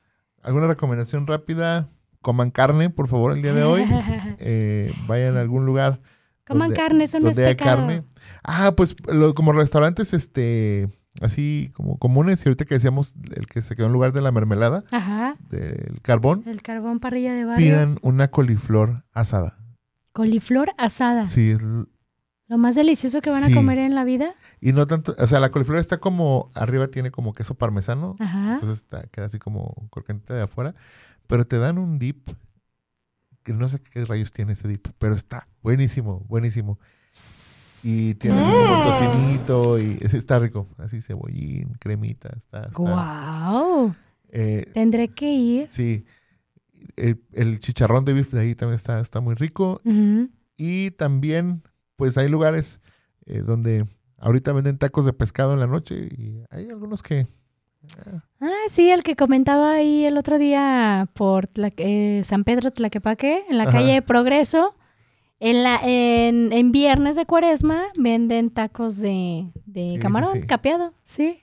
[0.43, 1.91] ¿Alguna recomendación rápida?
[2.23, 3.85] Coman carne, por favor, el día de hoy.
[4.39, 6.01] Eh, vayan a algún lugar.
[6.47, 7.79] Coman donde- carne, eso no es donde pecado.
[7.79, 8.05] carne.
[8.45, 10.89] Ah, pues lo- como restaurantes este
[11.21, 14.31] así como comunes y ahorita que decíamos el que se quedó en lugar de la
[14.31, 17.67] mermelada Ajá, del carbón el carbón parrilla de barrio.
[17.67, 19.59] pidan una coliflor asada.
[20.13, 21.27] Coliflor asada.
[21.27, 21.57] Sí,
[22.49, 23.53] Lo más delicioso que van Sí.
[23.53, 24.35] a comer en la vida.
[24.61, 28.55] y no tanto, o sea, la coliflor está como arriba tiene como queso parmesano, Ajá.
[28.55, 30.75] entonces está, queda así como croquentita de afuera,
[31.27, 32.29] pero te dan un dip
[33.45, 36.79] que no sé qué rayos tiene ese dip, pero está buenísimo, buenísimo.
[37.83, 43.95] Y tiene así como tocinito y es- está rico, así cebollín, cremita, está, está ¡Guau!
[44.31, 45.71] eh, Tendré que ir.
[45.71, 46.05] sí.
[46.97, 49.81] El, el chicharrón de beef de ahí también está, está muy rico.
[49.85, 50.29] Ujú.
[50.57, 51.63] Y también,
[51.99, 52.81] pues hay lugares
[53.27, 53.85] eh, donde
[54.19, 57.27] ahorita venden tacos de pescado en la noche y hay algunos que...
[58.41, 63.59] Ah, sí, el que comentaba ahí el otro día por eh, San Pedro Tlaquepaque, en
[63.59, 63.73] la Ajá.
[63.73, 64.75] calle Progreso.
[65.41, 70.47] En, la, en, en viernes de cuaresma venden tacos de, de Sí, sí, camarón sí.
[70.47, 71.39] capeado, sí.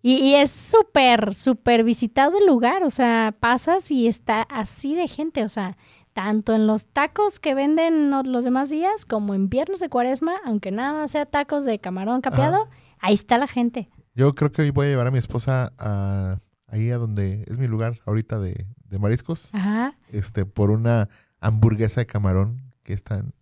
[0.00, 5.08] Y, y es súper, súper visitado el lugar, o sea, pasas y está así de
[5.08, 5.76] gente, o sea,
[6.14, 10.70] tanto en los tacos que venden los demás días como en viernes de cuaresma, aunque
[10.70, 12.68] nada más sea tacos de camarón capeado,
[13.00, 13.90] ahí está la gente.
[14.14, 16.38] Yo creo que hoy voy a llevar a mi esposa a,
[16.68, 19.96] ahí a donde es mi lugar ahorita de, de mariscos, Ajá.
[20.10, 21.08] este, por una
[21.40, 23.34] hamburguesa de camarón que están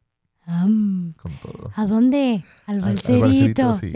[0.46, 1.70] con todo.
[1.76, 2.42] ¿A dónde?
[2.66, 3.26] Al Al- al balserito.
[3.26, 3.92] balserito, sí.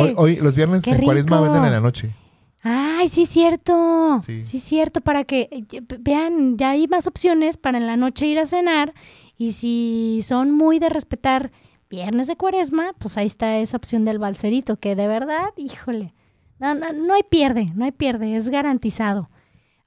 [0.00, 2.14] Hoy, hoy los viernes ¡Qué en cuaresma venden en la noche.
[2.62, 4.20] Ay, sí, cierto.
[4.24, 4.42] Sí.
[4.42, 4.58] Sí.
[4.58, 8.46] cierto, para que eh, vean, ya hay más opciones para en la noche ir a
[8.46, 8.94] cenar.
[9.36, 11.52] Y si son muy de respetar
[11.88, 16.14] viernes de cuaresma, pues ahí está esa opción del balserito, que de verdad, híjole,
[16.58, 19.30] No, no, no hay pierde, no hay pierde, es garantizado.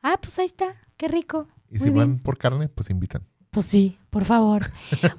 [0.02, 1.48] Ah, pues ahí está, qué rico.
[1.70, 1.96] Y Muy si bien.
[1.98, 3.24] van por carne, pues invitan.
[3.52, 4.64] Pues sí, por favor.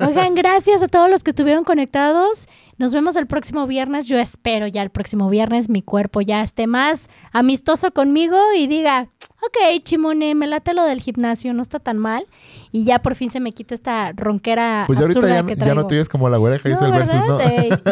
[0.01, 2.49] Oigan, gracias a todos los que estuvieron conectados.
[2.79, 4.07] Nos vemos el próximo viernes.
[4.07, 9.09] Yo espero ya el próximo viernes mi cuerpo ya esté más amistoso conmigo y diga,
[9.43, 12.27] ok, Chimone, me late lo del gimnasio, no está tan mal.
[12.71, 15.55] Y ya por fin se me quita esta ronquera Pues ya ahorita absurda ya, que
[15.57, 15.81] ya traigo.
[15.83, 17.39] no te oyes como la güera que dice el versus, ¿no?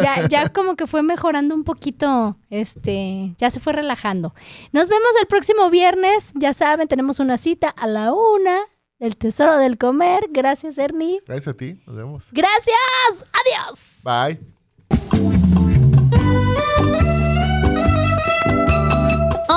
[0.01, 4.33] ya, ya como que fue mejorando un poquito, este, ya se fue relajando.
[4.71, 8.57] Nos vemos el próximo viernes, ya saben, tenemos una cita a la una,
[8.99, 10.27] el tesoro del comer.
[10.29, 11.21] Gracias, Ernie.
[11.25, 11.81] Gracias a ti.
[11.87, 12.29] Nos vemos.
[12.31, 13.99] Gracias, adiós.
[14.03, 14.50] Bye.